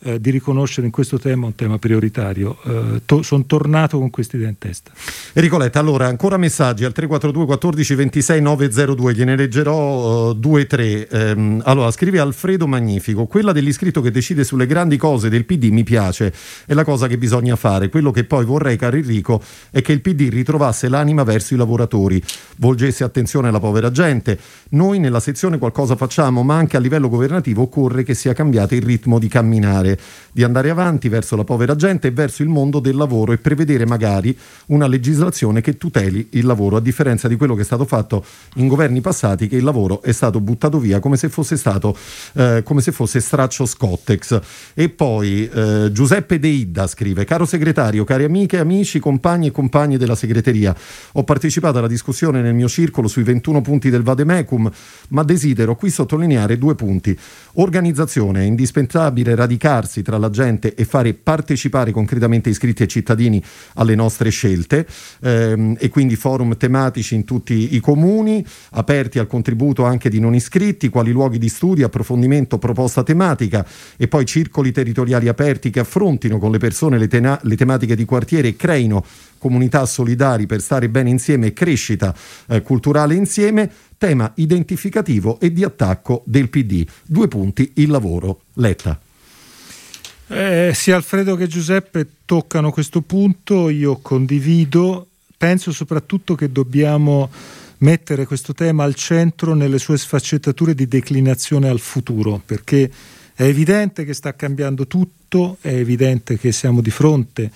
[0.01, 2.57] eh, di riconoscere in questo tema un tema prioritario.
[2.63, 4.91] Eh, to- sono tornato con questa idea in testa.
[5.33, 10.67] Enrico Letta, allora ancora messaggi al 342 14 26 902, gliene leggerò uh, due o
[10.67, 11.07] tre.
[11.12, 15.83] Um, allora, scrive Alfredo Magnifico, quella dell'iscritto che decide sulle grandi cose del PD mi
[15.83, 16.33] piace,
[16.65, 17.89] è la cosa che bisogna fare.
[17.89, 22.21] Quello che poi vorrei, caro Enrico, è che il PD ritrovasse l'anima verso i lavoratori,
[22.57, 24.39] volgesse attenzione alla povera gente.
[24.69, 28.81] Noi nella sezione qualcosa facciamo, ma anche a livello governativo occorre che sia cambiato il
[28.81, 29.99] ritmo di camminare cercare
[30.32, 33.86] di andare avanti verso la povera gente e verso il mondo del lavoro e prevedere
[33.86, 38.23] magari una legislazione che tuteli il lavoro, a differenza di quello che è stato fatto
[38.56, 41.97] in governi passati, che il lavoro è stato buttato via come se fosse stato
[42.34, 44.39] eh, come se fosse straccio Scottex.
[44.73, 49.97] E poi eh, Giuseppe De Idda scrive: Caro segretario, cari amiche, amici, compagni e compagne
[49.97, 50.75] della segreteria,
[51.13, 54.71] ho partecipato alla discussione nel mio circolo sui 21 punti del Vademecum,
[55.10, 57.17] ma desidero qui sottolineare due punti.
[57.54, 59.36] Organizzazione, è indispensabile
[59.80, 63.42] radicarsi tra la gente e fare partecipare concretamente iscritti e cittadini
[63.76, 64.86] alle nostre scelte
[65.22, 70.36] ehm, e quindi forum tematici in tutti i comuni, aperti al contributo anche di non
[70.36, 73.65] iscritti, quali luoghi di studio, approfondimento, proposta tematica
[73.98, 78.06] e poi circoli territoriali aperti che affrontino con le persone le, tena- le tematiche di
[78.06, 79.04] quartiere e creino
[79.38, 82.13] comunità solidari per stare bene insieme e crescita
[82.48, 86.86] eh, culturale insieme tema identificativo e di attacco del PD.
[87.06, 88.42] Due punti, il lavoro.
[88.54, 89.00] Letta.
[90.32, 97.32] Eh, sia Alfredo che Giuseppe toccano questo punto, io condivido, penso soprattutto che dobbiamo
[97.80, 102.92] mettere questo tema al centro nelle sue sfaccettature di declinazione al futuro, perché
[103.34, 107.52] è evidente che sta cambiando tutto, è evidente che siamo di fronte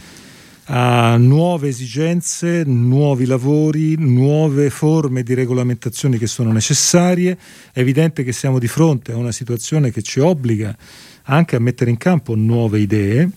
[0.66, 7.38] a nuove esigenze, nuovi lavori, nuove forme di regolamentazione che sono necessarie.
[7.72, 10.76] È evidente che siamo di fronte a una situazione che ci obbliga
[11.24, 13.30] anche a mettere in campo nuove idee,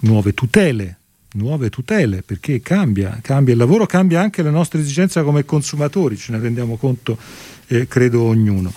[0.00, 0.98] nuove tutele,
[1.32, 6.32] nuove tutele, perché cambia, cambia il lavoro, cambia anche le nostre esigenze come consumatori, ce
[6.32, 7.18] ne rendiamo conto,
[7.68, 8.72] eh, credo ognuno.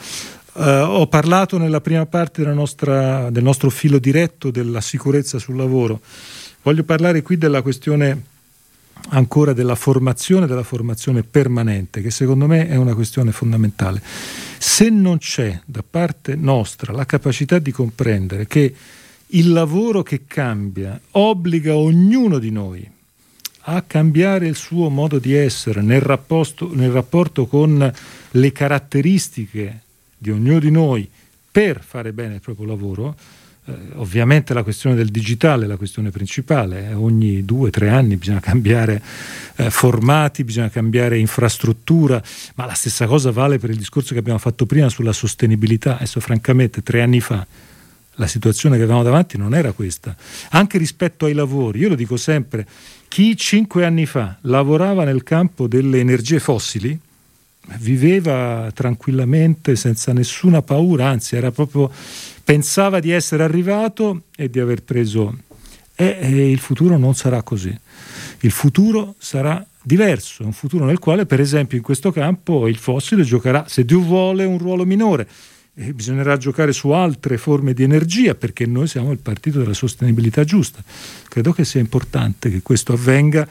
[0.55, 5.99] Uh, ho parlato nella prima parte nostra, del nostro filo diretto della sicurezza sul lavoro.
[6.61, 8.21] Voglio parlare qui della questione
[9.09, 14.01] ancora della formazione, della formazione permanente, che secondo me è una questione fondamentale.
[14.57, 18.73] Se non c'è da parte nostra la capacità di comprendere che
[19.27, 22.89] il lavoro che cambia obbliga ognuno di noi
[23.65, 27.93] a cambiare il suo modo di essere nel rapporto, nel rapporto con
[28.31, 29.81] le caratteristiche
[30.17, 31.09] di ognuno di noi
[31.51, 33.15] per fare bene il proprio lavoro,
[33.65, 37.89] eh, ovviamente la questione del digitale è la questione principale, eh, ogni due o tre
[37.89, 39.01] anni bisogna cambiare
[39.55, 42.21] eh, formati, bisogna cambiare infrastruttura,
[42.55, 45.95] ma la stessa cosa vale per il discorso che abbiamo fatto prima sulla sostenibilità.
[45.95, 47.45] Adesso francamente tre anni fa
[48.17, 50.15] la situazione che avevamo davanti non era questa.
[50.51, 52.67] Anche rispetto ai lavori, io lo dico sempre,
[53.07, 56.99] chi cinque anni fa lavorava nel campo delle energie fossili,
[57.77, 61.89] viveva tranquillamente senza nessuna paura, anzi era proprio
[62.43, 65.35] pensava di essere arrivato e di aver preso
[65.95, 67.75] e, e il futuro non sarà così.
[68.39, 73.23] Il futuro sarà diverso, un futuro nel quale per esempio in questo campo il fossile
[73.23, 75.27] giocherà, se Dio vuole, un ruolo minore.
[75.75, 80.43] E bisognerà giocare su altre forme di energia perché noi siamo il partito della sostenibilità
[80.43, 80.83] giusta.
[81.27, 83.47] Credo che sia importante che questo avvenga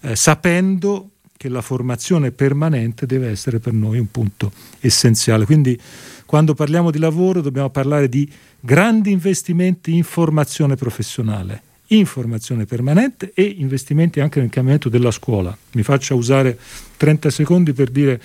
[0.00, 1.11] eh, sapendo
[1.42, 5.44] che la formazione permanente deve essere per noi un punto essenziale.
[5.44, 5.76] Quindi
[6.24, 13.32] quando parliamo di lavoro dobbiamo parlare di grandi investimenti in formazione professionale, in formazione permanente
[13.34, 15.56] e investimenti anche nel cambiamento della scuola.
[15.72, 16.56] Mi faccio usare
[16.96, 18.22] 30 secondi per dire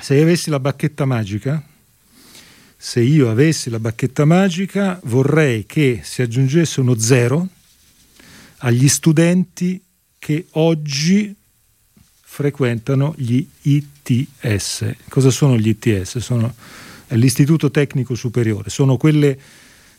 [0.00, 1.60] se avessi la bacchetta magica,
[2.76, 7.48] se io avessi la bacchetta magica, vorrei che si aggiungesse uno zero
[8.58, 9.82] agli studenti
[10.16, 11.34] che oggi
[12.34, 14.92] frequentano gli ITS.
[15.08, 16.18] Cosa sono gli ITS?
[16.18, 16.52] Sono
[17.10, 19.38] l'Istituto Tecnico Superiore, sono quelle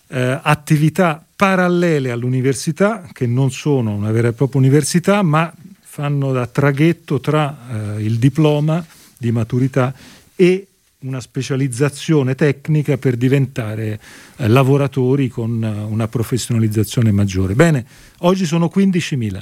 [0.08, 6.46] eh, attività parallele all'università che non sono una vera e propria università, ma fanno da
[6.46, 8.86] traghetto tra eh, il diploma
[9.18, 9.94] di maturità
[10.36, 10.68] e
[11.00, 13.98] una specializzazione tecnica per diventare
[14.36, 17.54] eh, lavoratori con eh, una professionalizzazione maggiore.
[17.54, 17.86] Bene,
[18.20, 19.42] oggi sono 15.000,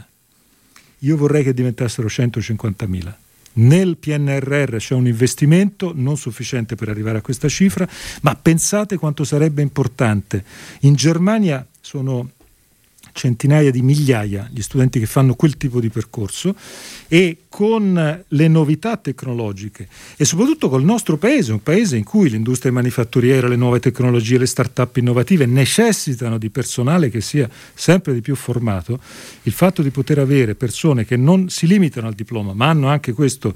[1.04, 3.14] io vorrei che diventassero 150.000.
[3.56, 7.88] Nel PNRR c'è un investimento non sufficiente per arrivare a questa cifra,
[8.22, 10.44] ma pensate quanto sarebbe importante.
[10.82, 12.32] In Germania sono
[13.14, 16.54] centinaia di migliaia gli studenti che fanno quel tipo di percorso
[17.08, 19.88] e con le novità tecnologiche
[20.18, 24.48] e soprattutto col nostro paese, un paese in cui l'industria manifatturiera, le nuove tecnologie, le
[24.48, 29.00] start-up innovative necessitano di personale che sia sempre di più formato,
[29.44, 33.14] il fatto di poter avere persone che non si limitano al diploma, ma hanno anche
[33.14, 33.54] questo,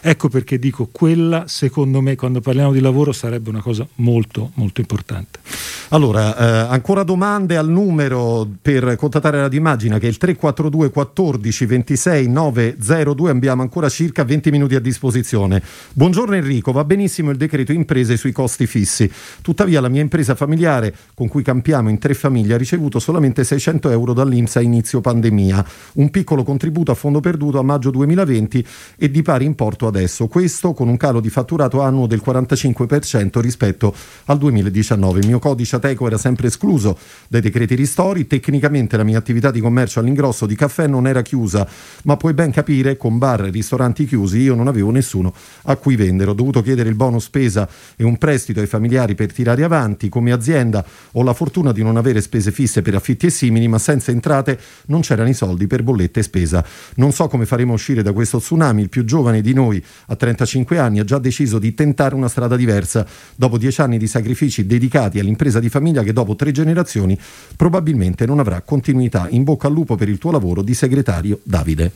[0.00, 4.80] ecco perché dico quella, secondo me, quando parliamo di lavoro sarebbe una cosa molto, molto
[4.80, 5.40] importante.
[5.88, 11.64] Allora, eh, ancora domande al numero per contattare la Dimagina che è il 342 14
[11.64, 15.62] 26 902 abbiamo ancora circa 20 minuti a disposizione.
[15.94, 19.10] Buongiorno Enrico, va benissimo il decreto imprese sui costi fissi.
[19.40, 23.88] Tuttavia la mia impresa familiare con cui campiamo in tre famiglie ha ricevuto solamente 600
[23.88, 28.66] euro dall'Inps a inizio pandemia, un piccolo contributo a fondo perduto a maggio 2020
[28.98, 30.26] e di pari importo adesso.
[30.26, 33.94] Questo con un calo di fatturato annuo del 45% rispetto
[34.26, 35.20] al 2019.
[35.20, 36.98] Il mio codice Ateco era sempre escluso
[37.28, 41.66] dai decreti ristori, tecnicamente la mia attività di commercio all'ingrosso di caffè non era chiusa,
[42.04, 45.32] ma puoi ben capire con bar e ristoranti chiusi, io non avevo nessuno
[45.64, 46.30] a cui vendere.
[46.30, 50.08] Ho dovuto chiedere il bonus spesa e un prestito ai familiari per tirare avanti.
[50.08, 53.78] Come azienda ho la fortuna di non avere spese fisse per affitti e simili, ma
[53.78, 56.64] senza entrate non c'erano i soldi per bollette e spesa.
[56.96, 58.82] Non so come faremo uscire da questo tsunami.
[58.82, 62.56] Il più giovane di noi, a 35 anni, ha già deciso di tentare una strada
[62.56, 67.18] diversa dopo dieci anni di sacrifici dedicati all'impresa di famiglia che dopo tre generazioni
[67.56, 69.28] probabilmente non avrà continuità.
[69.28, 71.92] In bocca al lupo per il tuo lavoro di segretario Davide.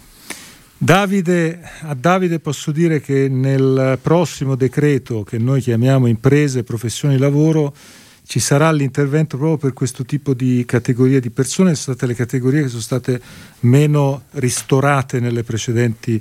[0.77, 7.75] Davide, a Davide posso dire che nel prossimo decreto che noi chiamiamo imprese professioni lavoro
[8.27, 12.63] ci sarà l'intervento proprio per questo tipo di categorie di persone, sono state le categorie
[12.63, 13.21] che sono state
[13.61, 16.21] meno ristorate precedenti,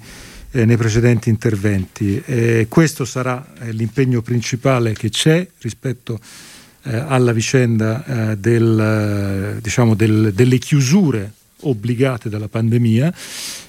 [0.52, 2.22] eh, nei precedenti interventi.
[2.26, 6.20] E questo sarà eh, l'impegno principale che c'è rispetto
[6.84, 13.14] eh, alla vicenda eh, del, diciamo del, delle chiusure obbligate dalla pandemia.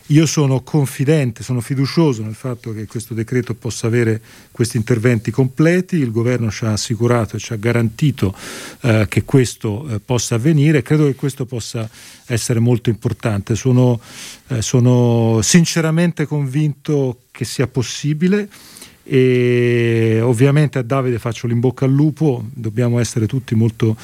[0.08, 5.96] Io sono confidente, sono fiducioso nel fatto che questo decreto possa avere questi interventi completi,
[5.96, 8.36] il governo ci ha assicurato e ci ha garantito
[8.82, 11.88] eh, che questo eh, possa avvenire, credo che questo possa
[12.26, 13.54] essere molto importante.
[13.54, 13.98] Sono,
[14.48, 18.48] eh, sono sinceramente convinto che sia possibile
[19.04, 23.96] e ovviamente a Davide faccio l'inbocca al lupo, dobbiamo essere tutti molto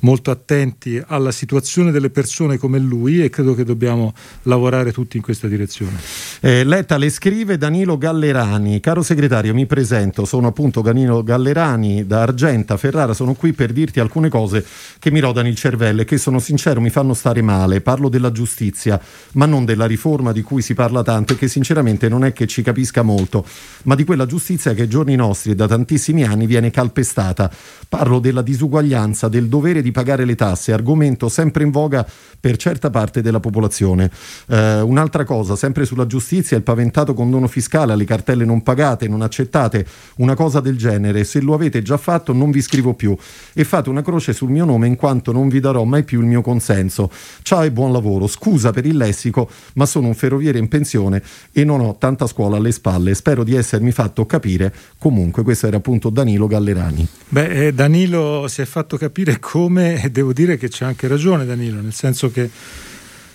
[0.00, 5.22] molto attenti alla situazione delle persone come lui e credo che dobbiamo lavorare tutti in
[5.22, 5.98] questa direzione.
[6.40, 12.22] Eh, Letta le scrive Danilo Gallerani, caro segretario mi presento, sono appunto Danilo Gallerani da
[12.22, 14.64] Argenta, Ferrara, sono qui per dirti alcune cose
[14.98, 18.32] che mi rodano il cervello e che sono sincero mi fanno stare male, parlo della
[18.32, 19.00] giustizia
[19.32, 22.46] ma non della riforma di cui si parla tanto e che sinceramente non è che
[22.46, 23.46] ci capisca molto,
[23.84, 27.50] ma di quella giustizia che ai giorni nostri e da tantissimi anni viene calpestata.
[27.88, 32.06] Parlo della disuguaglianza, del dovere di pagare le tasse, argomento sempre in voga
[32.38, 34.10] per certa parte della popolazione.
[34.48, 39.22] Eh, un'altra cosa, sempre sulla giustizia, il paventato condono fiscale alle cartelle non pagate, non
[39.22, 41.24] accettate, una cosa del genere.
[41.24, 43.16] Se lo avete già fatto non vi scrivo più
[43.52, 46.26] e fate una croce sul mio nome in quanto non vi darò mai più il
[46.26, 47.10] mio consenso.
[47.42, 48.26] Ciao e buon lavoro.
[48.26, 51.22] Scusa per il lessico, ma sono un ferroviere in pensione
[51.52, 53.14] e non ho tanta scuola alle spalle.
[53.14, 54.72] Spero di essermi fatto capire.
[54.98, 57.06] Comunque, questo era appunto Danilo Gallerani.
[57.28, 61.44] Beh, eh, Danilo si è fatto capire come, e devo dire che c'è anche ragione
[61.44, 62.50] Danilo, nel senso che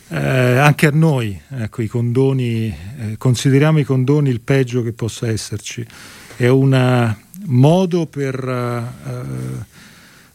[0.10, 5.28] eh, anche a noi, ecco, i condoni, eh, consideriamo i condoni il peggio che possa
[5.28, 5.86] esserci.
[6.36, 7.16] È un
[7.46, 9.66] modo per eh,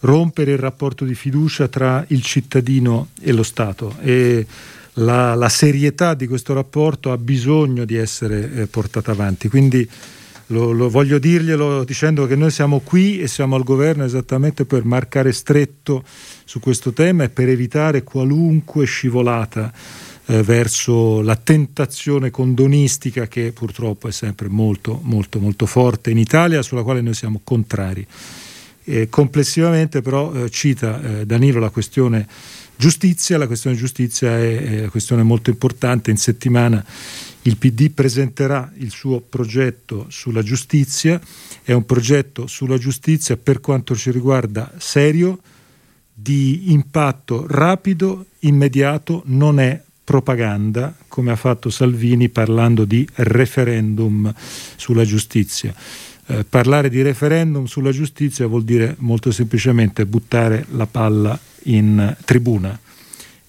[0.01, 4.47] rompere il rapporto di fiducia tra il cittadino e lo Stato e
[4.95, 9.49] la, la serietà di questo rapporto ha bisogno di essere eh, portata avanti.
[9.49, 9.89] Quindi
[10.49, 14.85] lo, lo, voglio dirglielo dicendo che noi siamo qui e siamo al governo esattamente per
[14.85, 16.05] marcare stretto
[16.45, 19.73] su questo tema e per evitare qualunque scivolata
[20.27, 26.63] eh, verso la tentazione condonistica che purtroppo è sempre molto molto molto forte in Italia,
[26.63, 28.07] sulla quale noi siamo contrari.
[28.89, 32.27] E complessivamente però eh, cita eh, Danilo la questione
[32.77, 36.85] giustizia, la questione giustizia è, è una questione molto importante, in settimana
[37.49, 41.21] il PD presenterà il suo progetto sulla giustizia,
[41.63, 45.39] è un progetto sulla giustizia per quanto ci riguarda serio,
[46.13, 54.33] di impatto rapido, immediato, non è propaganda come ha fatto Salvini parlando di referendum
[54.77, 55.75] sulla giustizia.
[56.29, 62.79] Eh, parlare di referendum sulla giustizia vuol dire molto semplicemente buttare la palla in tribuna.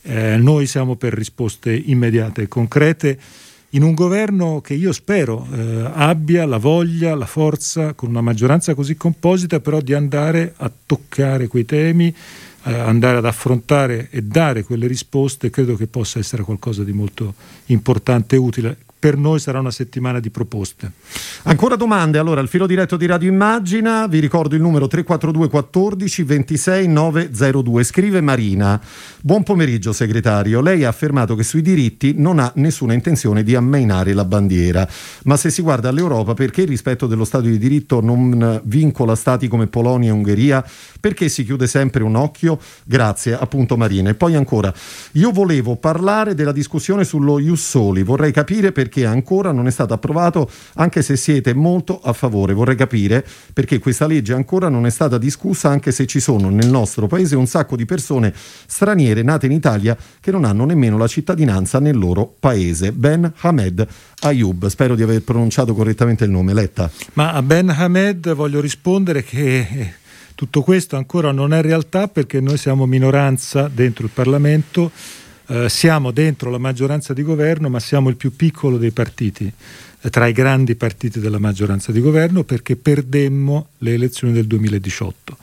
[0.02, 3.20] Eh, noi siamo per risposte immediate e concrete
[3.72, 8.74] in un governo che io spero eh, abbia la voglia, la forza, con una maggioranza
[8.74, 12.14] così composita, però di andare a toccare quei temi,
[12.64, 17.34] eh, andare ad affrontare e dare quelle risposte, credo che possa essere qualcosa di molto
[17.66, 20.92] importante e utile per noi sarà una settimana di proposte.
[21.44, 22.18] Ancora domande?
[22.18, 27.84] Allora, il filo diretto di Radio Immagina, vi ricordo il numero 342 14 26 902.
[27.84, 28.82] Scrive Marina.
[29.22, 30.62] Buon pomeriggio segretario.
[30.62, 34.88] Lei ha affermato che sui diritti non ha nessuna intenzione di ammainare la bandiera,
[35.26, 39.48] ma se si guarda all'Europa perché il rispetto dello Stato di diritto non vincola stati
[39.48, 40.66] come Polonia e Ungheria?
[41.00, 42.60] Perché si chiude sempre un occhio?
[42.84, 44.10] Grazie, appunto Marina.
[44.10, 44.74] E poi ancora,
[45.14, 49.72] io volevo parlare della discussione sullo Ius Soli, vorrei capire perché perché ancora non è
[49.72, 52.54] stato approvato, anche se siete molto a favore.
[52.54, 56.70] Vorrei capire perché questa legge ancora non è stata discussa, anche se ci sono nel
[56.70, 61.08] nostro paese un sacco di persone straniere nate in Italia che non hanno nemmeno la
[61.08, 62.94] cittadinanza nel loro paese.
[62.94, 63.86] Ben Hamed
[64.22, 66.54] Ayub, spero di aver pronunciato correttamente il nome.
[66.54, 66.90] Letta.
[67.14, 69.94] Ma a Ben Hamed voglio rispondere che
[70.34, 74.92] tutto questo ancora non è realtà perché noi siamo minoranza dentro il Parlamento
[75.48, 79.52] eh, siamo dentro la maggioranza di governo, ma siamo il più piccolo dei partiti,
[80.02, 85.38] eh, tra i grandi partiti della maggioranza di governo, perché perdemmo le elezioni del 2018.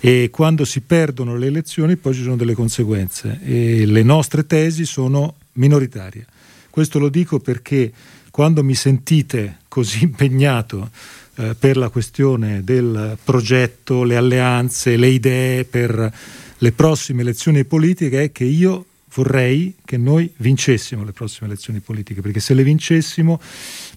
[0.00, 4.84] E quando si perdono le elezioni poi ci sono delle conseguenze e le nostre tesi
[4.84, 6.26] sono minoritarie.
[6.70, 7.92] Questo lo dico perché
[8.30, 10.90] quando mi sentite così impegnato
[11.36, 16.12] eh, per la questione del progetto, le alleanze, le idee per
[16.60, 18.84] le prossime elezioni politiche è che io
[19.14, 23.40] vorrei che noi vincessimo le prossime elezioni politiche, perché se le vincessimo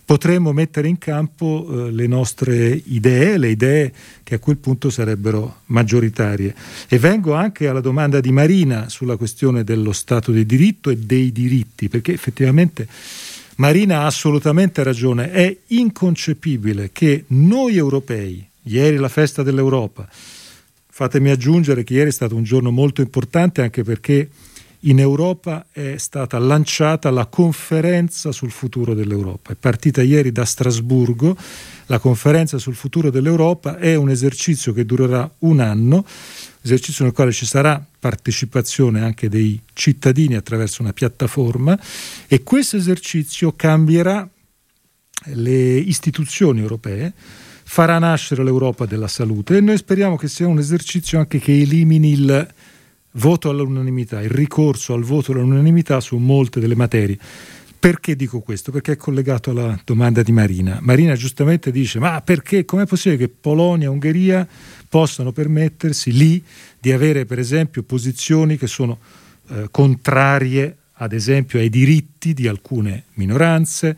[0.06, 3.94] potremmo mettere in campo eh, le nostre idee, le idee
[4.24, 6.56] che a quel punto sarebbero maggioritarie.
[6.88, 11.32] E vengo anche alla domanda di Marina sulla questione dello Stato di diritto e dei
[11.32, 12.88] diritti, perché effettivamente
[13.56, 20.08] Marina ha assolutamente ragione, è inconcepibile che noi europei, ieri la festa dell'Europa,
[20.90, 24.30] fatemi aggiungere che ieri è stato un giorno molto importante anche perché
[24.82, 29.52] in Europa è stata lanciata la conferenza sul futuro dell'Europa.
[29.52, 31.38] È partita ieri da Strasburgo.
[31.88, 36.06] La conferenza sul futuro dell'Europa è un esercizio che durerà un anno,
[36.62, 41.78] esercizio nel quale ci sarà partecipazione anche dei cittadini attraverso una piattaforma
[42.28, 44.28] e questo esercizio cambierà
[45.26, 47.14] le istituzioni europee
[47.72, 52.12] farà nascere l'Europa della salute e noi speriamo che sia un esercizio anche che elimini
[52.12, 52.54] il
[53.14, 57.18] voto all'unanimità, il ricorso al voto all'unanimità su molte delle materie.
[57.82, 58.72] Perché dico questo?
[58.72, 60.78] Perché è collegato alla domanda di Marina.
[60.82, 62.64] Marina giustamente dice: Ma perché?
[62.64, 64.48] Com'è possibile che Polonia e Ungheria
[64.88, 66.44] possano permettersi lì
[66.80, 69.00] di avere, per esempio, posizioni che sono
[69.50, 73.98] eh, contrarie, ad esempio, ai diritti di alcune minoranze?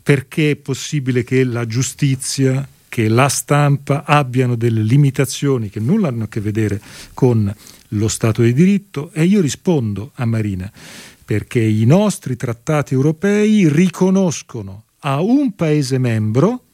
[0.00, 6.22] Perché è possibile che la giustizia, che la stampa abbiano delle limitazioni che nulla hanno
[6.22, 6.80] a che vedere
[7.12, 7.52] con
[7.88, 10.70] lo Stato di diritto e io rispondo a Marina
[11.24, 16.66] perché i nostri trattati europei riconoscono a un Paese membro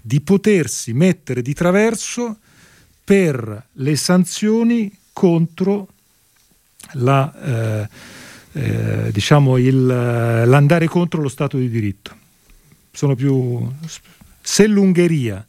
[0.00, 2.36] di potersi mettere di traverso
[3.02, 5.88] per le sanzioni contro
[6.92, 7.88] la, eh,
[8.52, 12.14] eh, diciamo il, l'andare contro lo Stato di diritto.
[12.92, 13.68] Sono più...
[14.40, 15.44] Se l'Ungheria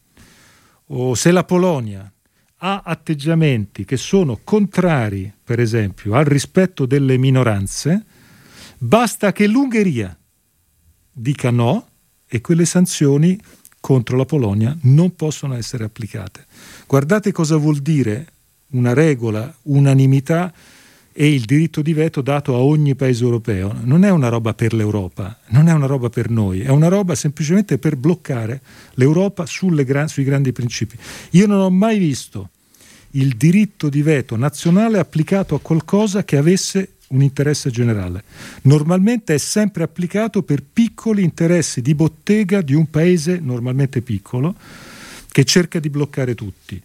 [0.88, 2.12] o se la Polonia
[2.60, 8.06] ha atteggiamenti che sono contrari, per esempio, al rispetto delle minoranze,
[8.78, 10.18] basta che l'Ungheria
[11.12, 11.88] dica no
[12.28, 13.40] e quelle sanzioni
[13.80, 16.46] contro la Polonia non possono essere applicate.
[16.88, 18.34] Guardate cosa vuol dire
[18.72, 20.54] una regola, unanimità
[21.20, 23.76] e il diritto di veto dato a ogni paese europeo.
[23.82, 27.16] Non è una roba per l'Europa, non è una roba per noi, è una roba
[27.16, 28.62] semplicemente per bloccare
[28.94, 29.46] l'Europa
[29.84, 30.96] gra- sui grandi principi.
[31.32, 32.50] Io non ho mai visto
[33.12, 38.24] il diritto di veto nazionale applicato a qualcosa che avesse un interesse generale.
[38.64, 44.54] Normalmente è sempre applicato per piccoli interessi di bottega di un paese normalmente piccolo
[45.32, 46.80] che cerca di bloccare tutti.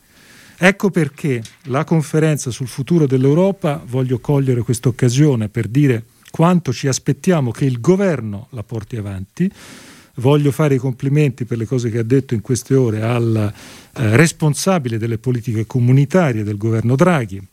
[0.64, 6.86] Ecco perché la conferenza sul futuro dell'Europa, voglio cogliere questa occasione per dire quanto ci
[6.86, 9.50] aspettiamo che il governo la porti avanti.
[10.16, 14.16] Voglio fare i complimenti per le cose che ha detto in queste ore al eh,
[14.16, 17.44] responsabile delle politiche comunitarie del governo Draghi,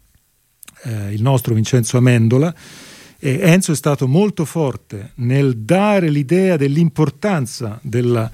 [0.84, 2.54] eh, il nostro Vincenzo Amendola.
[3.18, 8.30] E Enzo è stato molto forte nel dare l'idea dell'importanza della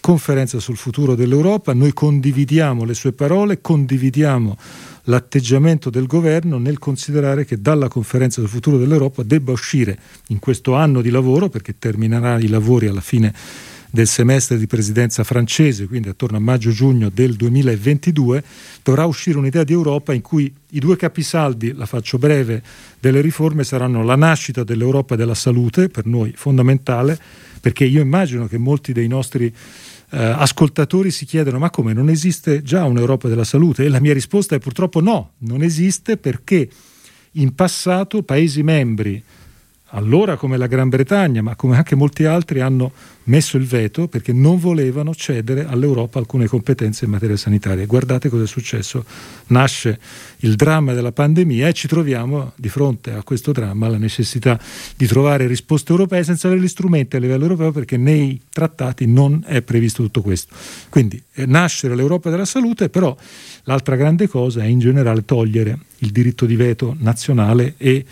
[0.00, 1.72] conferenza sul futuro dell'Europa.
[1.74, 4.56] Noi condividiamo le sue parole, condividiamo
[5.04, 9.98] l'atteggiamento del governo nel considerare che dalla conferenza sul futuro dell'Europa debba uscire
[10.28, 13.32] in questo anno di lavoro, perché terminerà i lavori alla fine
[13.92, 18.42] del semestre di presidenza francese, quindi attorno a maggio-giugno del 2022,
[18.84, 22.62] dovrà uscire un'idea di Europa in cui i due capisaldi, la faccio breve,
[23.00, 27.18] delle riforme saranno la nascita dell'Europa della salute, per noi fondamentale,
[27.60, 29.52] perché io immagino che molti dei nostri
[30.10, 33.84] eh, ascoltatori si chiedono ma come non esiste già un'Europa della salute?
[33.84, 36.68] E la mia risposta è purtroppo no, non esiste perché
[37.32, 39.22] in passato paesi membri
[39.90, 42.92] allora come la Gran Bretagna, ma come anche molti altri hanno
[43.24, 47.86] messo il veto perché non volevano cedere all'Europa alcune competenze in materia sanitaria.
[47.86, 49.04] Guardate cosa è successo.
[49.48, 49.98] Nasce
[50.38, 54.58] il dramma della pandemia e ci troviamo di fronte a questo dramma la necessità
[54.96, 59.44] di trovare risposte europee senza avere gli strumenti a livello europeo perché nei trattati non
[59.46, 60.54] è previsto tutto questo.
[60.88, 63.16] Quindi eh, nascere l'Europa della salute, però
[63.64, 68.04] l'altra grande cosa è in generale togliere il diritto di veto nazionale e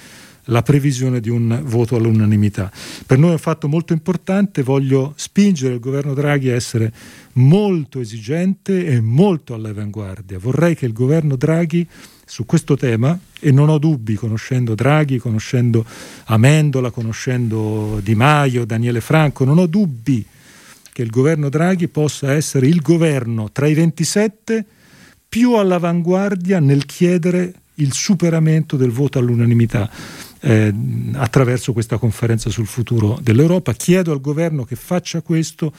[0.48, 2.70] la previsione di un voto all'unanimità.
[3.06, 6.92] Per noi è un fatto molto importante, voglio spingere il governo Draghi a essere
[7.34, 10.38] molto esigente e molto all'avanguardia.
[10.38, 11.86] Vorrei che il governo Draghi
[12.28, 15.84] su questo tema, e non ho dubbi conoscendo Draghi, conoscendo
[16.26, 20.24] Amendola, conoscendo Di Maio, Daniele Franco, non ho dubbi
[20.92, 24.64] che il governo Draghi possa essere il governo tra i 27
[25.28, 29.88] più all'avanguardia nel chiedere il superamento del voto all'unanimità
[30.40, 30.72] eh,
[31.14, 33.72] attraverso questa conferenza sul futuro dell'Europa.
[33.72, 35.72] Chiedo al governo che faccia questo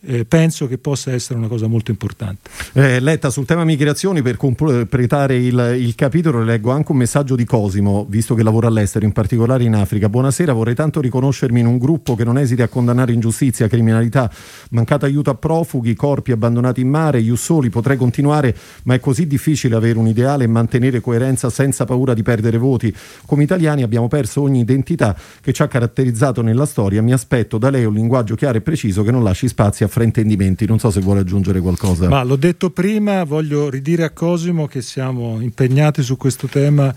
[0.00, 2.50] eh, penso che possa essere una cosa molto importante.
[2.72, 7.44] Eh, Letta, sul tema migrazioni, per completare il, il, capitolo, leggo anche un messaggio di
[7.44, 10.08] Cosimo, visto che lavora all'estero, in particolare in Africa.
[10.08, 14.30] Buonasera, vorrei tanto riconoscermi in un gruppo che non esiti a condannare ingiustizia, criminalità,
[14.70, 19.26] mancato aiuto a profughi, corpi abbandonati in mare, io soli, potrei continuare, ma è così
[19.26, 22.94] difficile avere un ideale e mantenere coerenza senza paura di perdere voti.
[23.24, 27.02] Come italiani abbiamo perso ogni identità che ci ha caratterizzato nella storia.
[27.02, 30.66] Mi aspetto da lei un linguaggio chiaro e preciso che non lasci spazi a fraintendimenti.
[30.66, 32.08] Non so se vuole aggiungere qualcosa.
[32.08, 36.94] Ma l'ho detto prima, voglio ridire a Cosimo che siamo impegnati su questo tema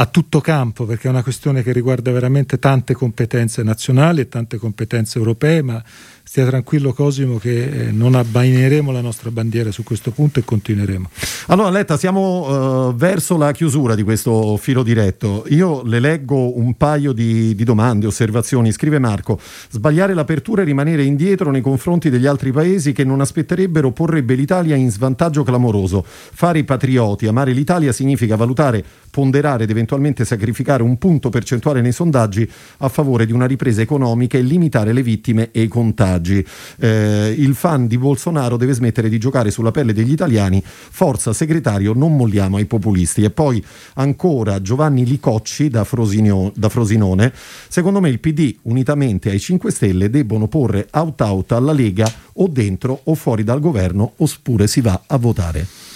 [0.00, 4.56] a tutto campo, perché è una questione che riguarda veramente tante competenze nazionali e tante
[4.56, 5.82] competenze europee, ma
[6.28, 11.10] stia tranquillo Cosimo che eh, non abbaineremo la nostra bandiera su questo punto e continueremo.
[11.46, 15.46] Allora Letta, siamo uh, verso la chiusura di questo filo diretto.
[15.48, 18.70] Io le leggo un paio di, di, domande, osservazioni.
[18.70, 19.40] Scrive Marco,
[19.70, 24.76] sbagliare l'apertura e rimanere indietro nei confronti degli altri paesi che non aspetterebbero porrebbe l'Italia
[24.76, 26.04] in svantaggio clamoroso.
[26.06, 28.84] Fare i patrioti, amare l'Italia significa valutare,
[29.18, 32.48] ponderare ed eventualmente sacrificare un punto percentuale nei sondaggi
[32.78, 36.46] a favore di una ripresa economica e limitare le vittime e i contagi.
[36.78, 40.62] Eh, il fan di Bolsonaro deve smettere di giocare sulla pelle degli italiani.
[40.64, 43.24] Forza segretario, non molliamo ai populisti.
[43.24, 43.60] E poi
[43.94, 47.32] ancora Giovanni Licocci da, Frosino, da Frosinone.
[47.66, 53.00] Secondo me il PD, unitamente ai 5 Stelle, debbono porre out-out alla Lega o dentro
[53.02, 55.87] o fuori dal governo oppure si va a votare.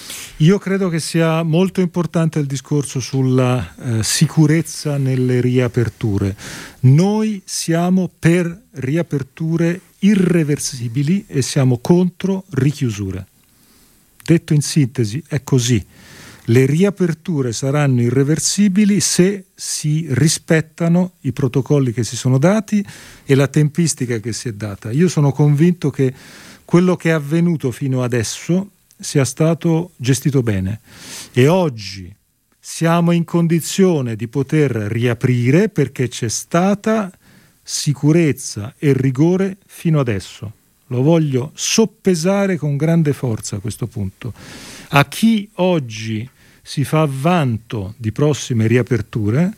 [0.42, 6.36] Io credo che sia molto importante il discorso sulla eh, sicurezza nelle riaperture.
[6.80, 13.24] Noi siamo per riaperture irreversibili e siamo contro richiusure.
[14.24, 15.80] Detto in sintesi, è così.
[16.46, 22.84] Le riaperture saranno irreversibili se si rispettano i protocolli che si sono dati
[23.24, 24.90] e la tempistica che si è data.
[24.90, 26.12] Io sono convinto che
[26.64, 28.70] quello che è avvenuto fino adesso
[29.02, 30.80] sia stato gestito bene
[31.32, 32.14] e oggi
[32.58, 37.10] siamo in condizione di poter riaprire perché c'è stata
[37.60, 40.52] sicurezza e rigore fino adesso.
[40.86, 44.32] Lo voglio soppesare con grande forza a questo punto.
[44.90, 46.28] A chi oggi
[46.62, 49.52] si fa vanto di prossime riaperture,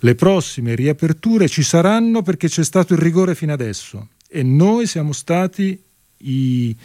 [0.00, 5.12] le prossime riaperture ci saranno perché c'è stato il rigore fino adesso e noi siamo
[5.12, 5.80] stati
[6.18, 6.76] i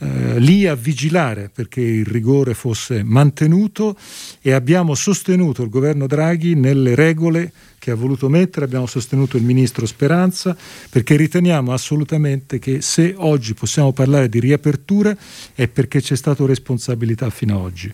[0.00, 3.96] eh, lì a vigilare perché il rigore fosse mantenuto
[4.40, 9.42] e abbiamo sostenuto il governo Draghi nelle regole che ha voluto mettere, abbiamo sostenuto il
[9.42, 10.56] ministro Speranza
[10.90, 15.16] perché riteniamo assolutamente che se oggi possiamo parlare di riaperture
[15.54, 17.92] è perché c'è stata responsabilità fino ad oggi.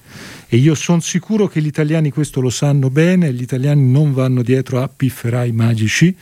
[0.49, 4.43] E io sono sicuro che gli italiani questo lo sanno bene, gli italiani non vanno
[4.43, 6.15] dietro a pifferai magici,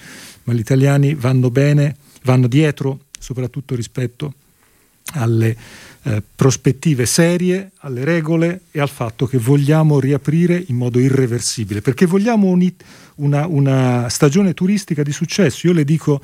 [0.45, 4.35] ma gli italiani vanno bene, vanno dietro soprattutto rispetto
[5.15, 5.57] alle
[6.05, 12.07] eh, prospettive serie, alle regole e al fatto che vogliamo riaprire in modo irreversibile, perché
[12.07, 12.73] vogliamo un,
[13.17, 15.67] una, una, stagione turistica di successo.
[15.67, 16.21] Io le dico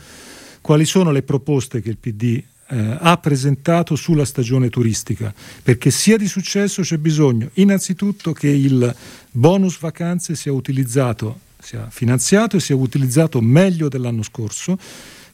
[0.61, 6.16] quali sono le proposte che il PD eh, ha presentato sulla stagione turistica, perché sia
[6.16, 8.95] di successo c'è bisogno innanzitutto che il
[9.31, 14.79] bonus vacanze sia utilizzato, sia finanziato e sia utilizzato meglio dell'anno scorso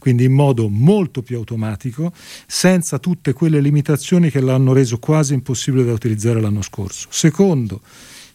[0.04, 2.12] quindi in modo molto più automatico,
[2.46, 7.08] senza tutte quelle limitazioni che l'hanno reso quasi impossibile da utilizzare l'anno scorso.
[7.10, 7.80] Secondo,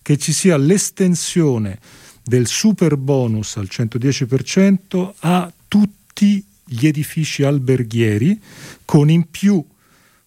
[0.01, 1.77] che ci sia l'estensione
[2.23, 8.41] del super bonus al 110% a tutti gli edifici alberghieri,
[8.83, 9.63] con in più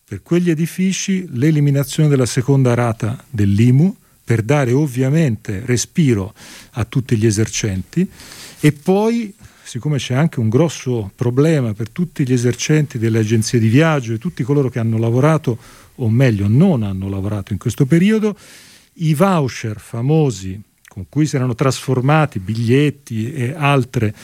[0.04, 6.34] per quegli edifici l'eliminazione della seconda rata dell'IMU, per dare ovviamente respiro
[6.74, 8.08] a tutti gli esercenti,
[8.60, 9.34] e poi
[9.72, 14.18] siccome c'è anche un grosso problema per tutti gli esercenti delle agenzie di viaggio e
[14.18, 15.56] tutti coloro che hanno lavorato,
[15.94, 18.36] o meglio non hanno lavorato in questo periodo,
[18.96, 24.14] i voucher famosi con cui si erano trasformati biglietti e altre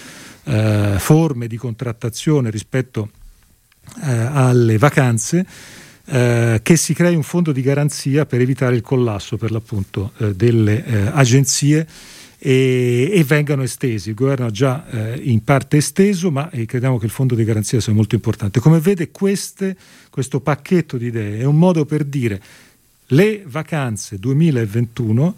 [0.44, 3.08] eh, forme di contrattazione rispetto
[4.02, 5.46] eh, alle vacanze,
[6.04, 10.34] eh, che si crei un fondo di garanzia per evitare il collasso per l'appunto eh,
[10.34, 11.86] delle eh, agenzie
[12.38, 14.10] e, e, vengano estesi.
[14.10, 17.44] Il governo ha già eh, in parte esteso, ma eh, crediamo che il fondo di
[17.44, 18.60] garanzia sia molto importante.
[18.60, 19.76] Come vede, queste,
[20.10, 22.40] questo pacchetto di idee è un modo per dire
[23.08, 25.34] le vacanze 2021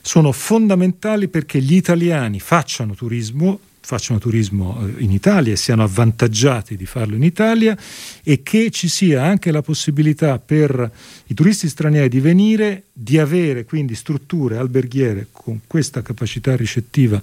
[0.00, 6.76] sono fondamentali perché gli italiani facciano turismo, facciano turismo eh, in Italia e siano avvantaggiati
[6.76, 7.74] di farlo in Italia
[8.22, 10.92] e che ci sia anche la possibilità per
[11.28, 17.18] i turisti stranieri di venire, di avere quindi strutture alberghiere con questa capacità ricettiva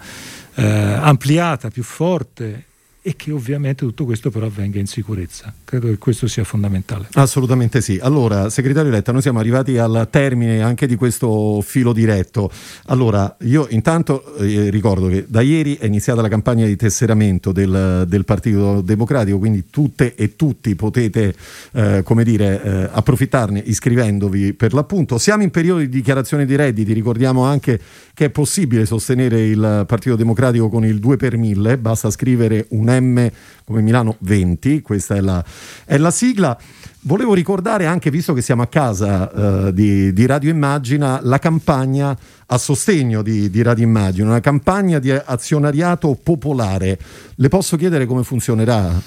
[0.56, 2.64] eh, ampliata, più forte
[3.08, 5.54] e che ovviamente tutto questo però avvenga in sicurezza.
[5.64, 7.08] Credo che questo sia fondamentale.
[7.14, 8.00] Assolutamente sì.
[8.02, 12.50] Allora, segretario Letta, noi siamo arrivati al termine anche di questo filo diretto.
[12.88, 18.06] Allora, io intanto eh, ricordo che da ieri è iniziata la campagna di tesseramento del,
[18.08, 21.36] del Partito Democratico, quindi tutte e tutti potete,
[21.74, 25.20] eh, come dire, eh, approfittarne iscrivendovi per l'appunto.
[25.20, 27.80] Siamo in periodo di dichiarazione di redditi, ricordiamo anche
[28.16, 32.94] che è possibile sostenere il Partito Democratico con il 2 per 1000, basta scrivere un
[33.00, 33.32] M
[33.66, 35.44] come Milano 20, questa è la,
[35.86, 36.58] è la sigla.
[37.02, 39.30] Volevo ricordare anche, visto che siamo a casa
[39.68, 42.18] uh, di, di, Radio Immagina, la campagna
[42.48, 46.98] a sostegno di, di, Radio Immagina, una campagna di azionariato popolare.
[47.36, 49.00] Le posso chiedere come funzionerà?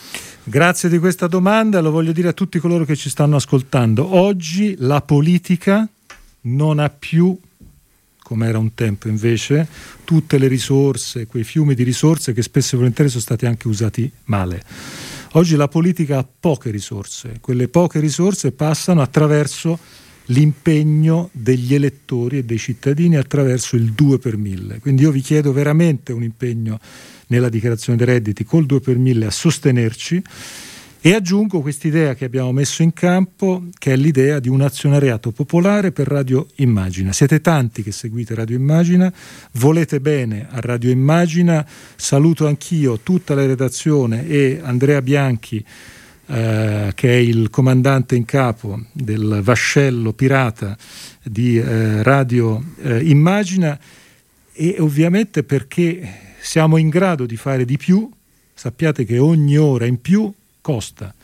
[0.44, 4.14] Grazie di questa domanda, lo voglio dire a tutti coloro che ci stanno ascoltando.
[4.14, 5.88] Oggi la politica
[6.42, 7.38] non ha più
[8.28, 9.66] come era un tempo invece,
[10.04, 14.12] tutte le risorse, quei fiumi di risorse che spesso e volentieri sono stati anche usati
[14.24, 14.62] male.
[15.32, 19.78] Oggi la politica ha poche risorse, quelle poche risorse passano attraverso
[20.26, 24.80] l'impegno degli elettori e dei cittadini attraverso il 2 per 1000.
[24.80, 26.78] Quindi io vi chiedo veramente un impegno
[27.28, 30.22] nella dichiarazione dei redditi col 2 per 1000 a sostenerci
[31.00, 35.92] e aggiungo quest'idea che abbiamo messo in campo, che è l'idea di un azionariato popolare
[35.92, 37.12] per Radio Immagina.
[37.12, 39.12] Siete tanti che seguite Radio Immagina,
[39.52, 45.64] volete bene a Radio Immagina, saluto anch'io tutta la redazione e Andrea Bianchi,
[46.26, 50.76] eh, che è il comandante in capo del vascello pirata
[51.22, 53.78] di eh, Radio eh, Immagina,
[54.52, 58.10] e ovviamente perché siamo in grado di fare di più,
[58.52, 60.32] sappiate che ogni ora in più
[60.68, 61.14] costa.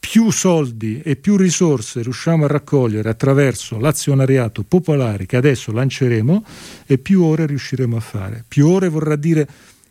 [0.00, 6.44] Più soldi e più risorse riusciamo a raccogliere attraverso l'azionariato popolare che adesso lanceremo
[6.84, 8.44] e più ore riusciremo a fare.
[8.46, 9.46] Più ore vorrà dire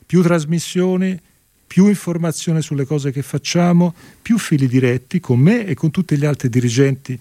[0.05, 1.17] più trasmissioni,
[1.65, 6.26] più informazione sulle cose che facciamo, più fili diretti con me e con tutti gli
[6.26, 7.17] altri dirigenti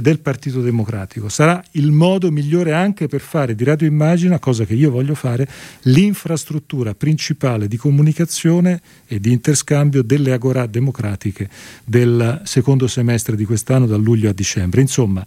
[0.00, 1.28] del Partito Democratico.
[1.28, 5.48] Sarà il modo migliore anche per fare di Radio Immagina, cosa che io voglio fare,
[5.82, 11.48] l'infrastruttura principale di comunicazione e di interscambio delle agorà democratiche
[11.84, 14.80] del secondo semestre di quest'anno, da luglio a dicembre.
[14.80, 15.24] Insomma,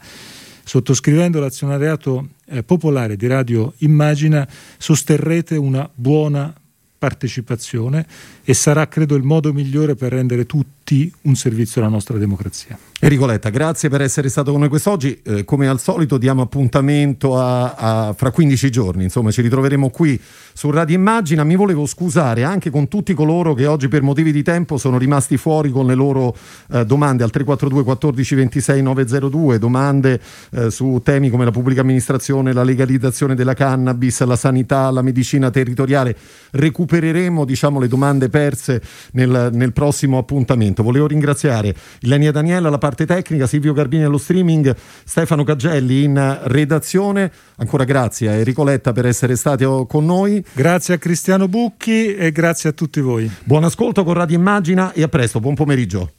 [0.63, 4.47] sottoscrivendo l'azionariato eh, popolare di Radio Immagina
[4.77, 6.53] sosterrete una buona
[6.97, 8.05] partecipazione
[8.43, 12.79] e sarà credo il modo migliore per rendere tutti tutti un servizio alla nostra democrazia.
[12.99, 15.21] Enrico Letta, grazie per essere stato con noi quest'oggi.
[15.21, 20.19] Eh, come al solito diamo appuntamento a, a, fra 15 giorni, insomma ci ritroveremo qui
[20.53, 21.43] su Radio Immagina.
[21.43, 25.37] Mi volevo scusare anche con tutti coloro che oggi per motivi di tempo sono rimasti
[25.37, 26.35] fuori con le loro
[26.71, 30.19] eh, domande al 342 14 26 902, domande
[30.51, 35.51] eh, su temi come la pubblica amministrazione, la legalizzazione della cannabis, la sanità, la medicina
[35.51, 36.15] territoriale.
[36.49, 38.81] Recupereremo diciamo, le domande perse
[39.11, 40.76] nel, nel prossimo appuntamento.
[40.83, 47.31] Volevo ringraziare Ilenia Daniela, la parte tecnica, Silvio Garbini allo streaming, Stefano Caggelli in redazione.
[47.57, 50.43] Ancora grazie a Enrico Letta per essere stati con noi.
[50.53, 53.29] Grazie a Cristiano Bucchi e grazie a tutti voi.
[53.43, 56.11] Buon ascolto con Radio Immagina e a presto, buon pomeriggio.